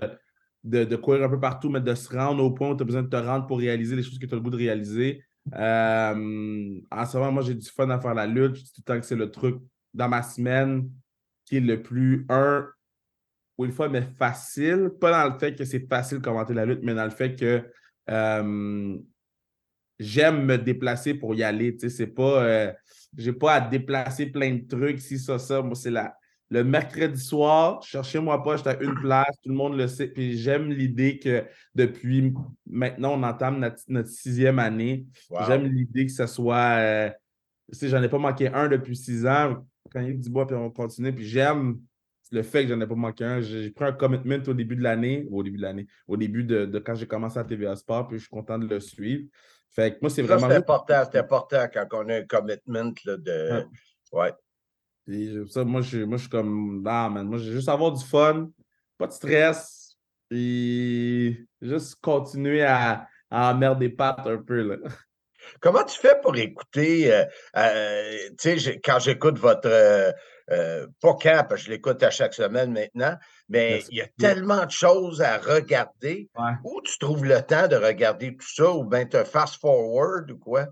[0.65, 3.03] de, courir un peu partout, mais de se rendre au point où tu as besoin
[3.03, 5.23] de te rendre pour réaliser les choses que tu as le goût de réaliser.
[5.55, 8.57] Euh, en ce moment, moi, j'ai du fun à faire la lutte.
[8.57, 9.57] Je dis tout le temps que c'est le truc
[9.93, 10.91] dans ma semaine
[11.45, 12.67] qui est le plus, un,
[13.59, 14.91] ou une fois, mais facile.
[14.99, 17.37] Pas dans le fait que c'est facile de commenter la lutte, mais dans le fait
[17.37, 17.63] que
[18.09, 18.99] euh,
[19.99, 21.75] j'aime me déplacer pour y aller.
[21.75, 22.43] Tu sais, c'est pas.
[22.43, 22.73] Euh,
[23.17, 25.61] j'ai pas à déplacer plein de trucs, si ça, ça.
[25.61, 26.17] Moi, c'est la,
[26.51, 30.09] le mercredi soir, cherchez-moi pas, j'étais à une place, tout le monde le sait.
[30.09, 32.33] Puis j'aime l'idée que depuis
[32.67, 35.07] maintenant, on entame notre, sixième année.
[35.47, 36.77] J'aime l'idée que ce soit.
[36.79, 37.11] Euh,
[37.73, 40.71] si j'en ai pas manqué un depuis six ans, quand il du bois, puis on
[40.71, 41.13] continue.
[41.13, 41.81] Puis j'aime
[42.31, 43.41] le fait que j'en ai pas manqué un.
[43.41, 46.67] J'ai pris un commitment au début de l'année, au début de l'année, au début de,
[46.79, 49.25] quand j'ai commencé à TVA Sport, puis je suis content de le suivre.
[49.71, 50.49] Fait que moi, c'est vraiment.
[50.49, 53.65] C'est important, c'est important quand on a un commitment de.
[54.13, 54.33] ouais
[55.49, 58.51] ça, moi, je, moi, je suis comme, ah, man, moi, j'ai juste avoir du fun,
[58.99, 59.97] pas de stress,
[60.31, 64.77] et juste continuer à, à emmerder des pattes un peu, là.
[65.61, 67.25] Comment tu fais pour écouter, euh,
[67.57, 70.11] euh, tu sais, quand j'écoute votre, euh,
[70.51, 73.17] euh pas cap, je l'écoute à chaque semaine maintenant,
[73.49, 76.29] mais il y a tellement de choses à regarder.
[76.65, 80.39] Où tu trouves le temps de regarder tout ça ou bien te fast forward ou
[80.39, 80.67] quoi?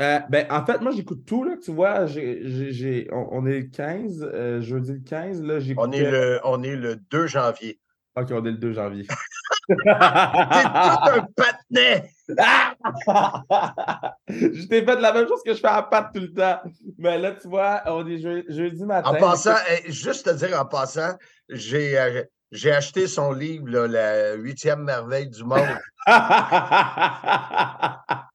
[0.00, 2.06] Euh, ben, en fait, moi, j'écoute tout, là, tu vois.
[2.06, 5.42] J'ai, on, est le 15, euh, jeudi le 15.
[5.42, 7.80] Là, on, est le, on est le 2 janvier.
[8.14, 9.06] OK, on est le 2 janvier.
[9.68, 12.10] T'es tout un patinet!
[14.28, 16.60] je t'ai fait la même chose que je fais à Pat tout le temps.
[16.98, 19.10] Mais là, tu vois, on est jeudi matin.
[19.10, 21.16] En passant, juste te dire en passant,
[21.48, 22.22] j'ai, euh,
[22.52, 25.60] j'ai acheté son livre, là, La huitième merveille du monde.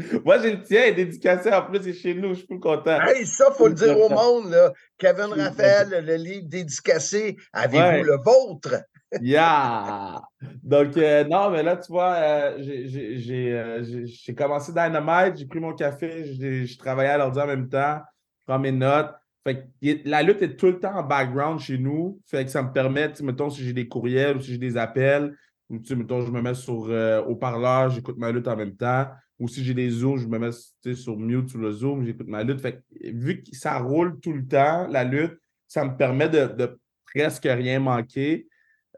[0.24, 3.00] Moi, j'ai le tien, dédicacé en plus, c'est chez nous, je suis plus content.
[3.00, 4.72] Hey, ça, il faut le dire au monde, là.
[4.98, 8.76] Kevin Raphaël, le livre dédicacé, avez-vous le vôtre?
[9.20, 10.20] yeah!
[10.62, 15.74] Donc, euh, non, mais là, tu vois, euh, euh, j'ai commencé Dynamite, j'ai pris mon
[15.74, 18.00] café, j'ai travaillé à l'ordi en même temps,
[18.40, 19.12] je prends mes notes.
[19.44, 22.20] Fait que la lutte est tout le temps en background chez nous.
[22.26, 25.34] Fait que ça me permet, mettons, si j'ai des courriels ou si j'ai des appels,
[25.70, 26.90] ou mettons, je me mets sur
[27.26, 29.06] haut-parleur, j'écoute ma lutte en même temps
[29.40, 32.44] ou si j'ai des zooms, je me mets sur mute sur le zoom, j'écoute ma
[32.44, 32.60] lutte.
[32.60, 37.44] Fait vu que ça roule tout le temps, la lutte, ça me permet de, presque
[37.44, 38.46] rien manquer.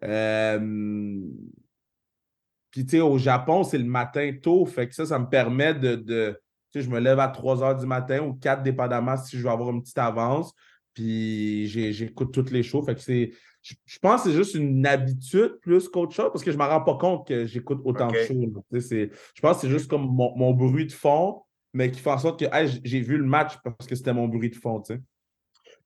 [0.03, 0.59] Euh,
[2.73, 4.67] puis, tu sais, au Japon, c'est le matin tôt.
[4.67, 5.95] Fait que ça, ça me permet de.
[5.95, 6.41] de
[6.73, 9.43] tu sais, je me lève à 3 h du matin ou 4, dépendamment si je
[9.43, 10.53] veux avoir une petite avance.
[10.93, 12.83] Puis, j'écoute toutes les shows.
[12.83, 13.33] Fait que c'est
[13.63, 16.69] je, pense que c'est juste une habitude plus qu'autre chose parce que je ne me
[16.69, 18.29] rends pas compte que j'écoute autant de choses.
[18.73, 21.43] Je pense que c'est juste comme mon, bruit de fond,
[21.73, 22.47] mais qui fait en sorte que
[22.85, 24.83] j'ai vu le match parce que c'était mon bruit de fond.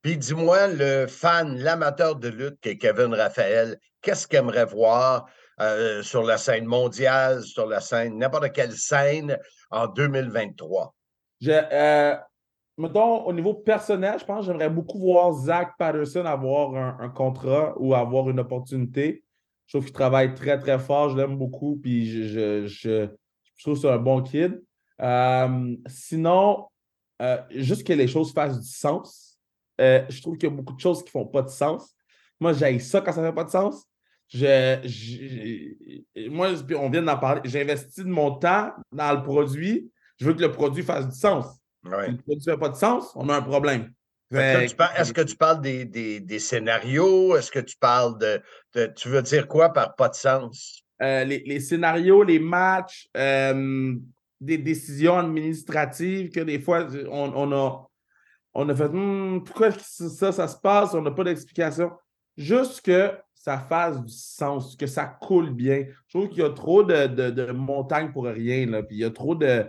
[0.00, 5.26] Puis dis-moi, le fan, l'amateur de lutte qui est Kevin Raphaël, qu'est-ce qu'il aimerait voir
[5.60, 9.38] euh, sur la scène mondiale, sur la scène, n'importe quelle scène
[9.70, 10.94] en 2023?
[11.40, 12.16] Je, euh,
[12.78, 17.74] mettons, au niveau personnel, je pense que j'aimerais beaucoup voir Zach Patterson avoir un, contrat
[17.78, 19.24] ou avoir une opportunité.
[19.66, 21.10] Je trouve qu'il travaille très, très fort.
[21.10, 21.78] Je l'aime beaucoup.
[21.82, 23.06] Puis je, je,
[23.62, 24.62] trouve que c'est un bon kid.
[25.00, 26.66] Euh, sinon,
[27.22, 29.38] euh, juste que les choses fassent du sens.
[29.80, 31.94] Euh, je trouve qu'il y a beaucoup de choses qui ne font pas de sens.
[32.40, 33.84] Moi, j'aille ça quand ça ne fait pas de sens.
[34.28, 34.78] Je,
[36.28, 37.40] moi, on vient d'en parler.
[37.44, 39.90] J'investis de mon temps dans le produit.
[40.18, 41.46] Je veux que le produit fasse du sens.
[41.86, 43.92] Si le fait pas de sens, on a un problème.
[44.32, 47.36] Est-ce que tu parles des, des, scénarios?
[47.36, 50.82] Est-ce que tu parles de, Tu veux dire quoi par pas de sens?
[51.02, 53.94] Euh, les, scénarios, les matchs, euh,
[54.40, 57.86] des décisions administratives que des fois, on, a,
[58.54, 60.94] on a fait hmm, pourquoi ça, ça se passe?
[60.94, 61.92] On n'a pas d'explication.
[62.36, 65.86] Juste que ça fasse du sens, que ça coule bien.
[66.08, 68.66] Je trouve qu'il y a trop de, de, montagnes pour rien.
[68.66, 69.64] Là, puis il y a trop de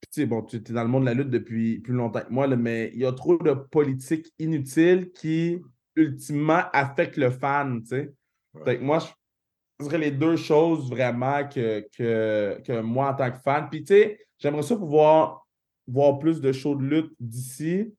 [0.00, 2.32] tu sais, bon, tu es dans le monde de la lutte depuis plus longtemps que
[2.32, 5.60] moi, mais il y a trop de politiques inutiles qui,
[5.96, 8.78] ultimement, affectent le fan, tu sais.
[8.80, 13.68] Moi, je dirais les deux choses vraiment que, que, que moi, en tant que fan.
[13.70, 15.46] Puis, tu sais, j'aimerais ça pouvoir
[15.86, 17.92] voir plus de shows de lutte d'ici.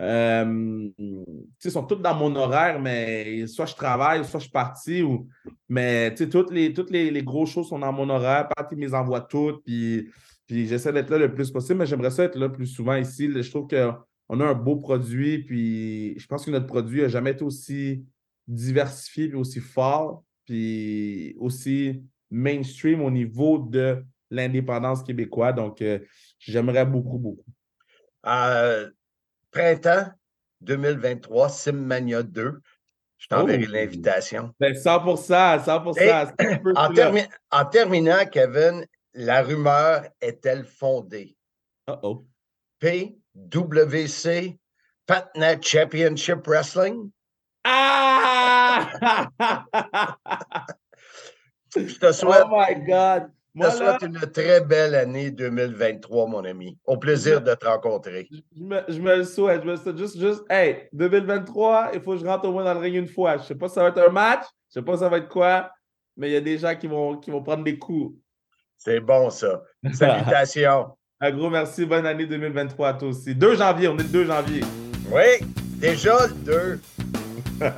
[0.00, 5.02] Euh, ils sont tous dans mon horaire, mais soit je travaille, soit je suis parti.
[5.02, 5.28] Ou...
[5.68, 8.48] Mais toutes, les, toutes les, les gros shows sont dans mon horaire.
[8.48, 8.94] Pat, ils me les
[9.28, 9.64] toutes.
[9.64, 10.08] Puis
[10.48, 13.30] puis j'essaie d'être là le plus possible, mais j'aimerais ça être là plus souvent ici.
[13.30, 17.32] Je trouve qu'on a un beau produit, puis je pense que notre produit n'a jamais
[17.32, 18.04] été aussi
[18.46, 25.54] diversifié et aussi fort, puis aussi mainstream au niveau de l'indépendance québécoise.
[25.54, 25.98] Donc, euh,
[26.38, 27.44] j'aimerais beaucoup, beaucoup.
[28.26, 28.88] Euh,
[29.50, 30.06] printemps
[30.62, 32.60] 2023, Simmania 2.
[33.18, 33.72] Je t'enverrai oh!
[33.72, 34.54] l'invitation.
[34.58, 35.92] Ben 100 100 en,
[37.50, 41.36] en, terminant, Kevin, la rumeur est-elle fondée?
[41.88, 42.26] Uh-oh.
[42.80, 44.58] PWC,
[45.06, 47.10] Patna Championship Wrestling?
[47.64, 49.28] Ah!
[51.76, 52.44] Je te souhaite.
[52.46, 53.30] Oh my God!
[53.54, 56.78] Je te souhaite une très belle année 2023, mon ami.
[56.84, 58.28] Au plaisir de te rencontrer.
[58.30, 59.62] Je me, je me, le souhaite.
[59.62, 59.98] Je me le souhaite.
[59.98, 63.08] Juste, juste, hey, 2023, il faut que je rentre au moins dans le ring une
[63.08, 63.36] fois.
[63.36, 65.00] Je ne sais pas si ça va être un match, je ne sais pas si
[65.00, 65.72] ça va être quoi,
[66.16, 68.16] mais il y a des gens qui vont, qui vont prendre des coups.
[68.78, 69.62] C'est bon, ça.
[69.92, 70.86] Salutations.
[71.20, 71.84] Un gros merci.
[71.84, 73.34] Bonne année 2023 à toi aussi.
[73.34, 74.64] 2 janvier, on est le 2 janvier.
[75.10, 76.80] Oui, déjà le 2.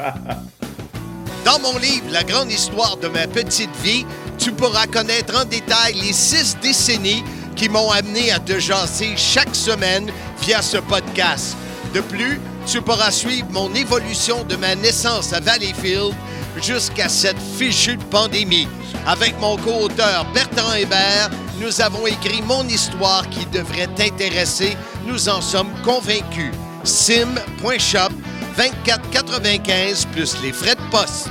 [1.45, 4.05] Dans mon livre La grande histoire de ma petite vie,
[4.39, 7.25] tu pourras connaître en détail les six décennies
[7.57, 10.11] qui m'ont amené à te jaser chaque semaine
[10.43, 11.57] via ce podcast.
[11.95, 16.15] De plus, tu pourras suivre mon évolution de ma naissance à Valleyfield
[16.63, 18.69] jusqu'à cette fichue pandémie.
[19.07, 21.31] Avec mon co-auteur Bertrand Hébert,
[21.61, 24.77] nous avons écrit mon histoire qui devrait t'intéresser.
[25.07, 26.53] Nous en sommes convaincus.
[26.85, 28.13] sim.shop
[28.57, 31.29] 24,95 plus les frais de poste.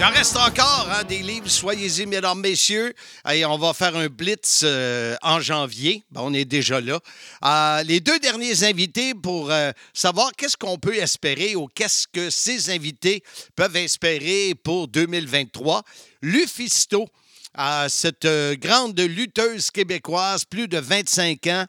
[0.00, 2.94] Il en reste encore hein, des livres, soyez-y, mesdames, messieurs.
[3.30, 6.04] Et on va faire un blitz euh, en janvier.
[6.14, 7.00] on est déjà là.
[7.44, 12.30] Euh, les deux derniers invités pour euh, savoir qu'est-ce qu'on peut espérer ou qu'est-ce que
[12.30, 13.22] ces invités
[13.54, 15.82] peuvent espérer pour 2023.
[16.22, 17.06] Lufisto,
[17.88, 18.26] cette
[18.58, 21.66] grande lutteuse québécoise, plus de 25 ans.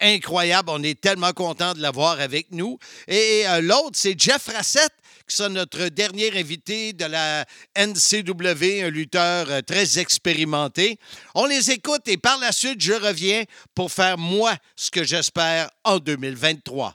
[0.00, 2.78] incroyable, on est tellement content de l'avoir avec nous.
[3.08, 4.92] Et l'autre, c'est Jeff Rassett,
[5.26, 7.44] qui notre dernier invité de la
[7.76, 10.98] NCW, un lutteur euh, très expérimenté.
[11.34, 15.68] On les écoute et par la suite, je reviens pour faire moi ce que j'espère
[15.84, 16.94] en 2023.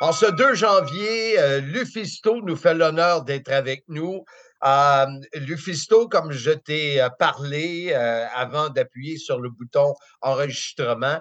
[0.00, 4.24] En ce 2 janvier, euh, Lufisto nous fait l'honneur d'être avec nous.
[4.64, 11.20] Euh, Lufisto, comme je t'ai parlé avant d'appuyer sur le bouton enregistrement,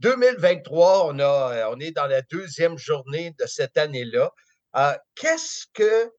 [0.00, 4.30] 2023, on, a, euh, on est dans la deuxième journée de cette année-là.
[4.76, 6.10] Euh, qu'est-ce que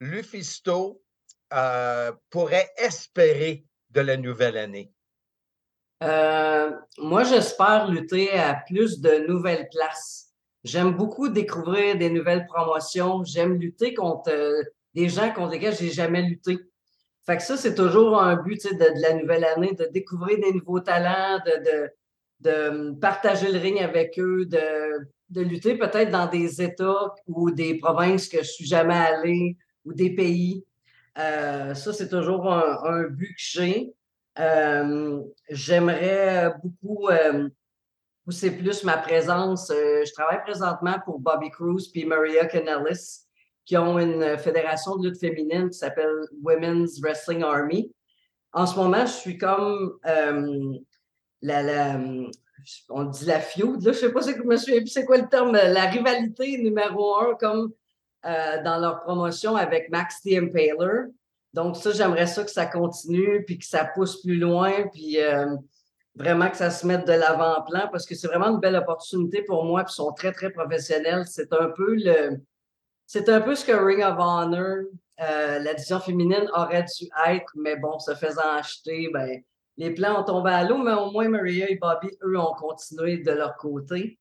[0.00, 1.02] Lufisto
[1.52, 4.92] euh, pourrait espérer de la nouvelle année?
[6.98, 10.32] moi, j'espère lutter à plus de nouvelles places.
[10.62, 13.24] J'aime beaucoup découvrir des nouvelles promotions.
[13.24, 14.30] J'aime lutter contre
[14.94, 16.58] des gens contre lesquels j'ai jamais lutté.
[17.26, 20.80] Fait que ça, c'est toujours un but de, la nouvelle année, de découvrir des nouveaux
[20.80, 21.40] talents,
[23.00, 28.28] partager le ring avec eux, de, de lutter peut-être dans des États ou des provinces
[28.28, 30.64] que je suis jamais allé ou des pays.
[31.18, 33.92] Euh, ça, c'est toujours un, but que j'ai.
[34.38, 35.20] Euh,
[35.50, 37.48] j'aimerais beaucoup euh,
[38.24, 39.68] pousser plus ma présence.
[39.70, 43.26] je travaille présentement pour Bobby Cruz puis Maria Canellis,
[43.64, 47.92] qui ont une fédération de lutte féminine qui s'appelle Women's Wrestling Army.
[48.52, 49.98] En ce moment, je suis comme
[51.42, 51.98] la,
[52.88, 57.16] on dit la feud, là, je sais pas c'est quoi le terme, la rivalité numéro
[57.16, 57.72] un comme
[58.26, 61.06] euh, dans leur promotion avec Max the Impaler.
[61.54, 65.56] Donc ça, j'aimerais ça que ça continue, puis que ça pousse plus loin, puis euh,
[66.14, 69.64] vraiment que ça se mette de l'avant-plan, parce que c'est vraiment une belle opportunité pour
[69.64, 71.24] moi, puis ils sont très, très professionnels.
[71.26, 72.40] C'est un peu le...
[73.06, 74.84] C'est un peu ce que Ring of Honor,
[75.20, 79.42] euh, la division féminine, aurait dû être, mais bon, se faisant acheter, ben,
[79.78, 83.18] les plans ont tombé à l'eau, mais au moins Maria et Bobby, eux, ont continué
[83.18, 84.18] de leur côté.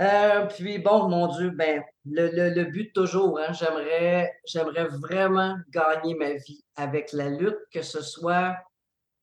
[0.00, 5.56] Euh, puis bon, mon Dieu, ben, le, le, le but toujours, hein, j'aimerais, j'aimerais vraiment
[5.70, 8.56] gagner ma vie avec la lutte, que ce soit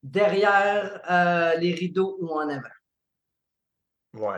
[0.03, 2.67] derrière euh, les rideaux ou en avant.
[4.13, 4.37] Oui.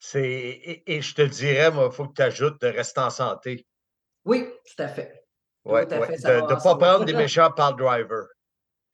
[0.00, 3.10] C'est, et, et je te le dirais, il faut que tu ajoutes de rester en
[3.10, 3.66] santé.
[4.24, 5.24] Oui, tout à fait.
[5.64, 6.06] Ouais, Tout à ouais.
[6.06, 8.26] fait, De ne pas prendre des méchants par driver.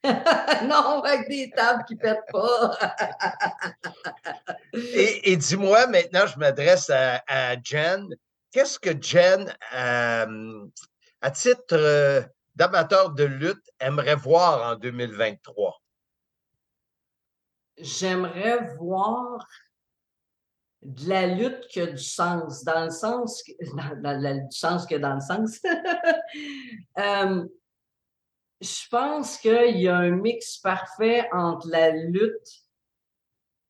[0.67, 2.77] non, avec des tables qui pètent pas.
[4.73, 8.07] Et, et dis-moi, maintenant, je m'adresse à, à Jen.
[8.51, 10.65] Qu'est-ce que Jen, euh,
[11.21, 12.21] à titre euh,
[12.55, 15.81] d'amateur de lutte, aimerait voir en 2023?
[17.77, 19.47] J'aimerais voir
[20.81, 24.85] de la lutte qui a du sens, dans le sens, que- dans, dans du sens
[24.85, 25.59] que dans le sens.
[26.97, 27.45] Euh,
[28.61, 32.63] je pense qu'il y a un mix parfait entre la lutte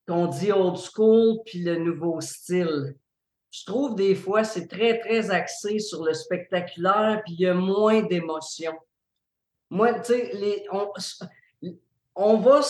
[0.08, 2.96] qu'on dit old school puis le nouveau style.
[3.52, 7.54] Je trouve des fois c'est très très axé sur le spectaculaire puis il y a
[7.54, 8.74] moins d'émotion.
[9.72, 12.62] Moi, tu sais, on, va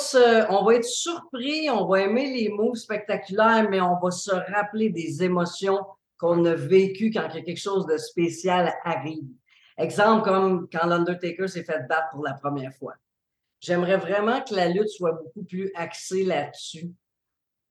[0.50, 4.90] on va être surpris, on va aimer les mots spectaculaires, mais on va se rappeler
[4.90, 5.80] des émotions
[6.18, 9.28] qu'on a vécues quand quelque chose de spécial arrive.
[9.78, 12.96] Exemple comme quand l'Undertaker s'est fait battre pour la première fois.
[13.60, 16.92] J'aimerais vraiment que la lutte soit beaucoup plus axée là-dessus.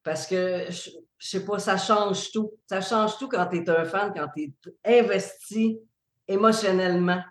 [0.02, 2.52] Parce que, je, je sais pas, ça change tout.
[2.68, 4.52] Ça change tout quand tu es un fan, quand tu
[4.84, 5.78] es investi
[6.28, 7.22] émotionnellement.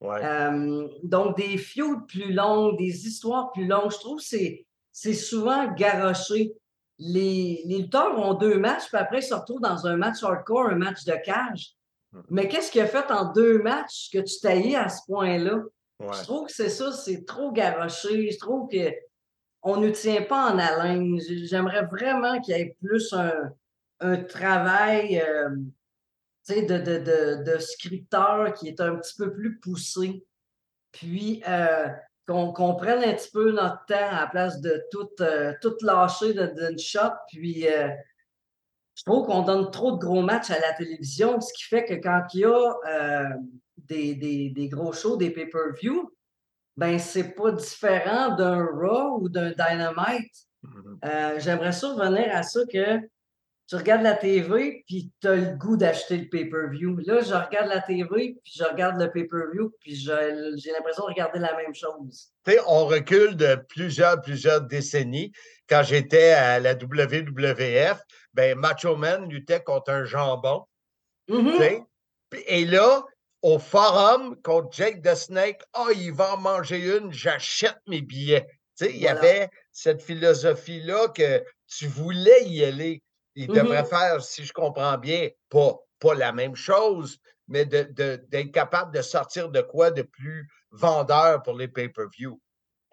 [0.00, 0.24] Ouais.
[0.24, 5.14] Euh, donc, des feuds plus longues, des histoires plus longues, je trouve que c'est, c'est
[5.14, 6.54] souvent garoché.
[6.98, 10.68] Les, les lutteurs ont deux matchs, puis après, ils se retrouvent dans un match hardcore,
[10.70, 11.75] un match de cage.
[12.30, 15.60] Mais qu'est-ce qu'il a fait en deux matchs que tu taillis à ce point-là?
[15.98, 16.08] Ouais.
[16.12, 18.30] Je trouve que c'est ça, c'est trop garoché.
[18.30, 18.92] Je trouve que
[19.62, 21.18] on ne tient pas en haleine.
[21.44, 23.52] J'aimerais vraiment qu'il y ait plus un,
[24.00, 25.50] un travail euh,
[26.48, 30.24] de, de, de, de scripteur qui est un petit peu plus poussé.
[30.92, 31.88] Puis euh,
[32.28, 35.76] qu'on qu'on prenne un petit peu notre temps à la place de tout, euh, tout
[35.80, 37.12] lâcher d'une shot.
[37.28, 37.66] Puis
[38.96, 41.94] je trouve qu'on donne trop de gros matchs à la télévision, ce qui fait que
[41.94, 43.28] quand il y a euh,
[43.76, 46.10] des, des, des gros shows, des pay-per-view,
[46.78, 50.32] ben c'est pas différent d'un Raw ou d'un Dynamite.
[51.04, 52.98] Euh, J'aimerais ça revenir à ça que
[53.68, 56.98] tu regardes la TV puis tu as le goût d'acheter le pay-per-view.
[57.04, 61.38] Là, je regarde la TV puis je regarde le pay-per-view puis j'ai l'impression de regarder
[61.38, 62.30] la même chose.
[62.44, 65.32] Tu sais, on recule de plusieurs, plusieurs décennies.
[65.68, 68.00] Quand j'étais à la WWF,
[68.36, 70.64] ben, Macho Man luttait contre un jambon.
[71.28, 71.56] Mhm.
[72.30, 73.02] Puis- Et là,
[73.42, 78.46] au forum, contre Jake the Snake, ah, il va en manger une, j'achète mes billets.
[78.78, 83.02] Tu sais, il y avait cette philosophie-là que tu voulais y aller.
[83.34, 83.88] Il devrait Mhm.
[83.88, 87.18] faire, si je comprends bien, pas, pas la même chose,
[87.48, 92.38] mais de- de- d'être capable de sortir de quoi de plus vendeur pour les pay-per-view.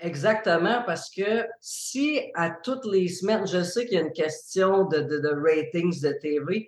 [0.03, 4.83] Exactement, parce que si à toutes les semaines, je sais qu'il y a une question
[4.85, 6.67] de, de, ratings de TV,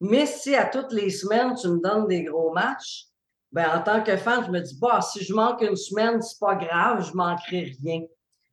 [0.00, 3.04] mais si à toutes les semaines, tu me donnes des gros matchs,
[3.52, 6.38] ben, en tant que fan, je me dis, bah, si je manque une semaine, c'est
[6.40, 8.00] pas grave, je manquerai rien.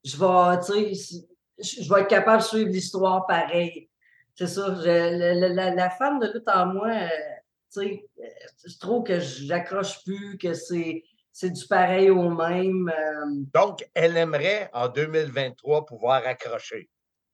[0.04, 0.94] Je vais,
[1.60, 3.90] je vais être capable de suivre l'histoire pareil.
[4.36, 4.76] C'est ça.
[4.76, 7.08] je- la, la fan de lutte en moi, euh,
[7.78, 7.98] euh,
[8.66, 11.04] je trouve que j'accroche plus, que c'est
[11.40, 12.90] c'est du pareil au même.
[12.90, 16.90] euh, Donc, elle aimerait en 2023 pouvoir accrocher.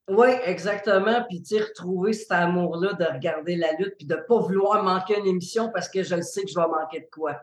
[0.10, 1.24] Oui, exactement.
[1.30, 5.18] Puis, tu retrouver cet amour-là de regarder la lutte puis de ne pas vouloir manquer
[5.18, 7.40] une émission parce que je sais que je vais manquer de quoi.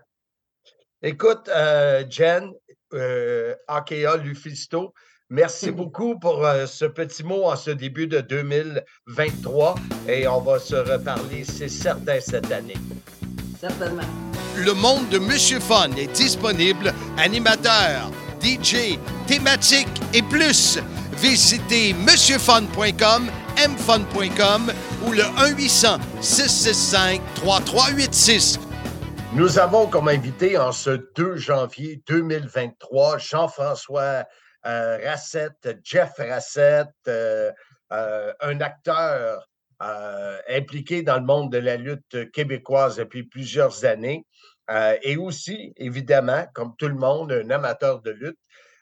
[1.01, 2.53] Écoute, euh, Jen,
[2.93, 4.93] euh, Akea Lufisto,
[5.31, 9.77] merci beaucoup pour euh, ce petit mot en ce début de 2023
[10.09, 12.75] et on va se reparler, c'est certain, cette année.
[13.61, 14.03] Certainement.
[14.57, 16.95] Le monde de Monsieur Fun est disponible.
[17.19, 20.79] Animateur, DJ, thématique et plus.
[21.13, 24.73] Visitez monsieurfun.com, mfun.com
[25.07, 25.25] ou le
[26.23, 28.59] 1-800-665-3386.
[29.35, 34.25] Nous avons comme invité en ce 2 janvier 2023 Jean-François
[34.65, 37.51] euh, Rassette, Jeff Rassette, euh,
[37.93, 39.50] euh, un acteur
[39.83, 44.27] euh, impliqué dans le monde de la lutte québécoise depuis plusieurs années
[44.71, 48.39] euh, et aussi, évidemment, comme tout le monde, un amateur de lutte.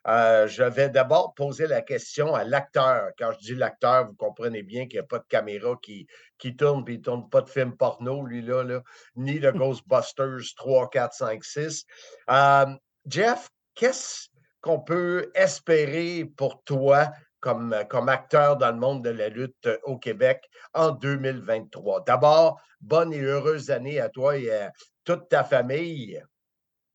[0.06, 3.10] Euh, je vais d'abord poser la question à l'acteur.
[3.18, 6.06] Quand je dis l'acteur, vous comprenez bien qu'il n'y a pas de caméra qui,
[6.38, 8.80] qui tourne, puis il ne tourne pas de film porno, lui, là,
[9.16, 11.84] ni de Ghostbusters 3, 4, 5, 6.
[12.30, 12.66] Euh,
[13.06, 14.28] Jeff, qu'est-ce
[14.60, 17.10] qu'on peut espérer pour toi
[17.40, 22.04] comme, comme acteur dans le monde de la lutte au Québec en 2023?
[22.04, 24.72] D'abord, bonne et heureuse année à toi et à
[25.04, 26.22] toute ta famille.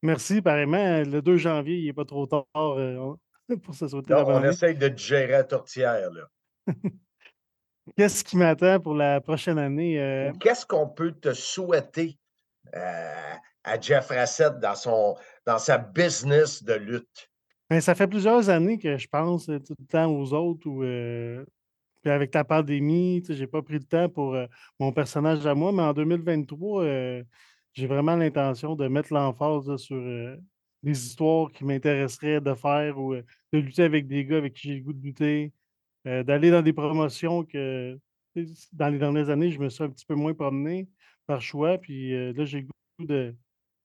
[0.01, 0.99] Merci, pareillement.
[1.03, 3.13] Le 2 janvier, il n'est pas trop tard euh,
[3.63, 6.11] pour se souhaiter Non, la on essaye de digérer à tourtière.
[6.11, 6.27] Là.
[7.97, 9.99] Qu'est-ce qui m'attend pour la prochaine année?
[9.99, 10.31] euh?
[10.39, 12.17] Qu'est-ce qu'on peut te souhaiter
[12.75, 13.33] euh,
[13.63, 15.15] à Jeff Rassett dans, son,
[15.45, 17.29] dans sa business de lutte?
[17.73, 20.69] Ben, ça fait plusieurs années que je pense euh, tout le temps aux autres.
[20.83, 21.43] Euh,
[22.03, 24.45] puis avec la pandémie, je n'ai pas pris le temps pour euh,
[24.79, 27.23] mon personnage à moi, mais en 2023, euh,
[27.73, 29.97] j'ai vraiment l'intention de mettre l'emphase sur
[30.83, 34.75] des histoires qui m'intéresseraient de faire ou de lutter avec des gars avec qui j'ai
[34.75, 35.51] le goût de lutter,
[36.05, 37.97] d'aller dans des promotions que
[38.73, 40.87] dans les dernières années, je me suis un petit peu moins promené
[41.25, 41.79] par choix.
[41.79, 43.07] Puis là, j'ai le goût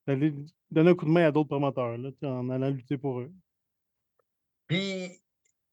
[0.05, 0.35] d'aller
[0.69, 3.31] donner un coup de main à d'autres promoteurs en allant lutter pour eux.
[4.69, 5.21] Puis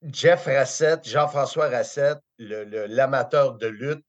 [0.02, 4.04] Jeff Rassett, Jean-François Rassett, le- le- l'amateur de lutte,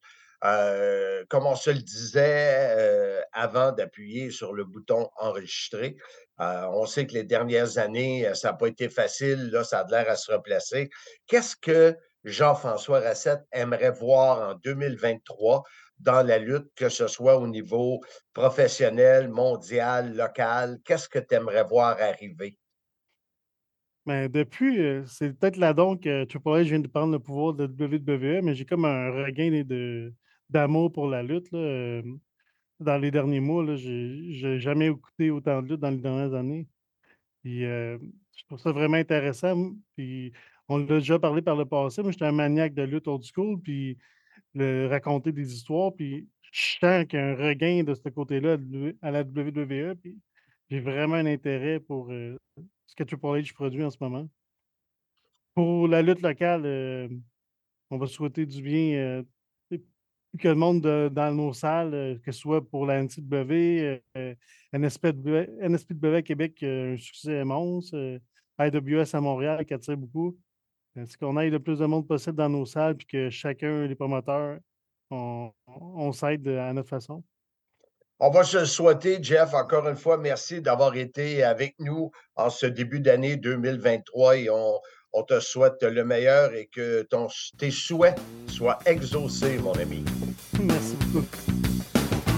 [0.45, 5.97] euh, comme on se le disait euh, avant d'appuyer sur le bouton enregistrer,
[6.41, 9.87] euh, on sait que les dernières années, ça n'a pas été facile, là, ça a
[9.89, 10.89] l'air à se replacer.
[11.27, 15.63] Qu'est-ce que Jean-François Rassett aimerait voir en 2023
[15.99, 18.01] dans la lutte, que ce soit au niveau
[18.33, 20.79] professionnel, mondial, local?
[20.85, 22.57] Qu'est-ce que tu aimerais voir arriver?
[24.07, 27.53] Mais depuis, euh, c'est peut-être là donc que Triple H vient de prendre le pouvoir
[27.53, 29.51] de WWE, mais j'ai comme un regain
[30.49, 31.51] d'amour pour la lutte.
[31.51, 32.01] là, euh,
[32.79, 36.33] dans les derniers mois, là, j'ai j'ai jamais écouté autant de lutte dans les dernières
[36.33, 36.67] années.
[37.43, 37.97] Puis, euh,
[38.37, 39.73] je trouve ça vraiment intéressant.
[39.97, 40.33] Puis,
[40.69, 42.01] on l'a déjà parlé par le passé.
[42.03, 43.97] Moi, j'étais un maniaque de lutte old school, puis
[44.55, 45.93] le, raconter des histoires.
[45.95, 48.57] Puis, je sens qu'il y a un regain de ce côté-là
[49.01, 49.95] à la WWE.
[50.69, 52.37] J'ai vraiment un intérêt pour euh,
[52.87, 54.27] ce que Triple H produit en ce moment?
[55.53, 57.07] Pour la lutte locale, euh,
[57.89, 59.23] on va souhaiter du bien euh,
[60.39, 64.35] que le monde de- dans nos salles, euh, que ce soit pour la NCW, euh,
[64.73, 67.93] NSPW, NSPW à Québec, un succès immense,
[68.59, 70.37] IWS à Montréal qui attire beaucoup.
[70.95, 73.95] Est-ce qu'on aille le plus de monde possible dans nos salles puis que chacun, les
[73.95, 74.59] promoteurs,
[75.11, 77.23] on s'aide à notre façon?
[78.19, 79.53] On va se le souhaiter, Jeff.
[79.53, 84.79] Encore une fois, merci d'avoir été avec nous en ce début d'année 2023 et on,
[85.13, 87.27] on te souhaite le meilleur et que ton,
[87.59, 90.03] tes souhaits soient exaucés, mon ami.
[90.59, 91.27] Merci beaucoup.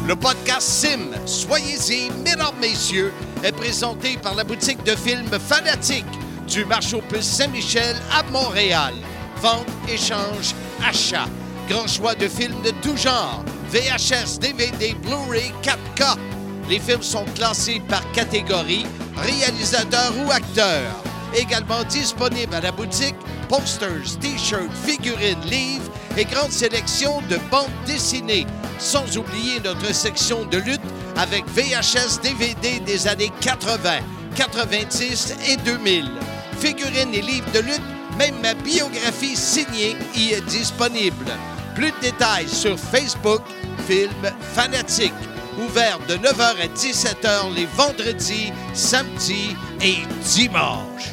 [0.06, 6.06] Le podcast Sim, soyez-y, mesdames, messieurs, est présenté par la boutique de films Fanatique
[6.46, 8.96] du marché aux puces Saint-Michel à Montréal.
[9.38, 10.54] Vente, échange,
[10.86, 11.28] achat.
[11.70, 13.46] Grand choix de films de tout genre.
[13.72, 16.17] VHS, DVD, Blu-ray, 4K.
[16.67, 20.82] Les films sont classés par catégorie, réalisateur ou acteur.
[21.36, 23.15] Également disponible à la boutique,
[23.47, 28.47] posters, t-shirts, figurines, livres et grande sélection de bandes dessinées.
[28.80, 30.82] Sans oublier notre section de lutte
[31.17, 33.99] avec VHS DVD des années 80,
[34.36, 36.09] 90 et 2000.
[36.59, 37.82] Figurines et livres de lutte,
[38.17, 41.28] même ma biographie signée y est disponible.
[41.76, 43.41] Plus de détails sur Facebook,
[43.88, 45.14] Film Fanatique.
[45.58, 51.10] Ouvert de 9h à 17h les vendredis, samedis et dimanches.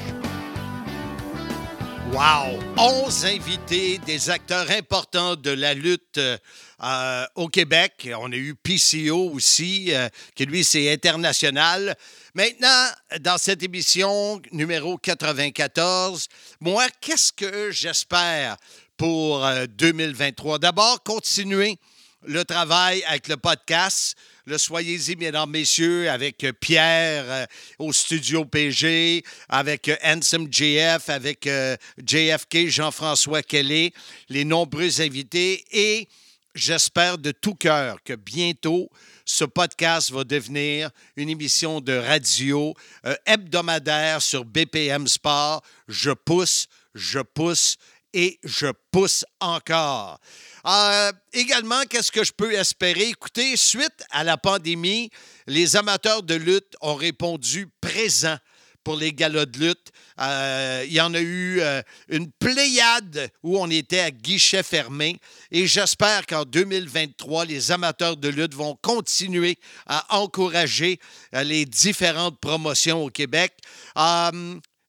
[2.13, 2.59] Wow!
[2.79, 8.09] 11 invités, des acteurs importants de la lutte euh, au Québec.
[8.19, 11.97] On a eu PCO aussi, euh, qui lui, c'est international.
[12.35, 12.87] Maintenant,
[13.21, 16.29] dans cette émission numéro 94,
[16.61, 18.57] moi, qu'est-ce que j'espère
[18.97, 20.59] pour euh, 2023?
[20.59, 21.79] D'abord, continuer
[22.25, 24.17] le travail avec le podcast.
[24.47, 27.47] Le Soyez-y, mesdames, messieurs, avec Pierre euh,
[27.79, 33.93] au studio PG, avec euh, JF, avec euh, JFK, Jean-François Kelly,
[34.29, 36.09] les nombreux invités et
[36.57, 38.91] j'espère de tout cœur que bientôt,
[39.25, 45.63] ce podcast va devenir une émission de radio euh, hebdomadaire sur BPM Sport.
[45.89, 47.77] Je pousse, je pousse
[48.17, 50.19] et je pousse encore.
[50.67, 53.11] Euh, également, qu'est-ce que je peux espérer?
[53.11, 55.11] Écoutez, suite à la pandémie,
[55.47, 58.39] les amateurs de lutte ont répondu présent
[58.85, 59.93] pour les galas de lutte.
[60.19, 65.19] Euh, il y en a eu euh, une pléiade où on était à guichet fermé
[65.51, 71.01] et j'espère qu'en 2023, les amateurs de lutte vont continuer à encourager
[71.33, 73.53] les différentes promotions au Québec.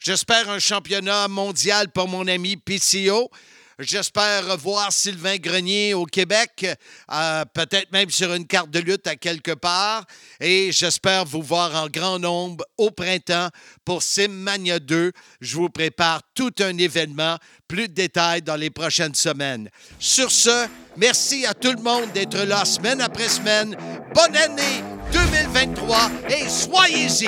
[0.07, 3.29] J'espère un championnat mondial pour mon ami PCO.
[3.77, 6.65] J'espère revoir Sylvain Grenier au Québec,
[7.11, 10.05] euh, peut-être même sur une carte de lutte à quelque part.
[10.39, 13.49] Et j'espère vous voir en grand nombre au printemps
[13.83, 15.11] pour Simmania 2.
[15.41, 17.35] Je vous prépare tout un événement.
[17.67, 19.69] Plus de détails dans les prochaines semaines.
[19.99, 23.75] Sur ce, merci à tout le monde d'être là semaine après semaine.
[24.15, 27.27] Bonne année 2023 et soyez-y,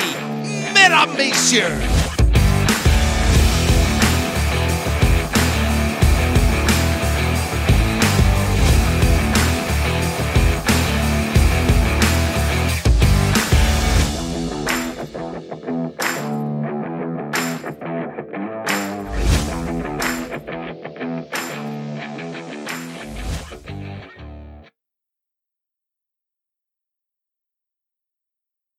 [0.74, 2.19] mesdames, messieurs!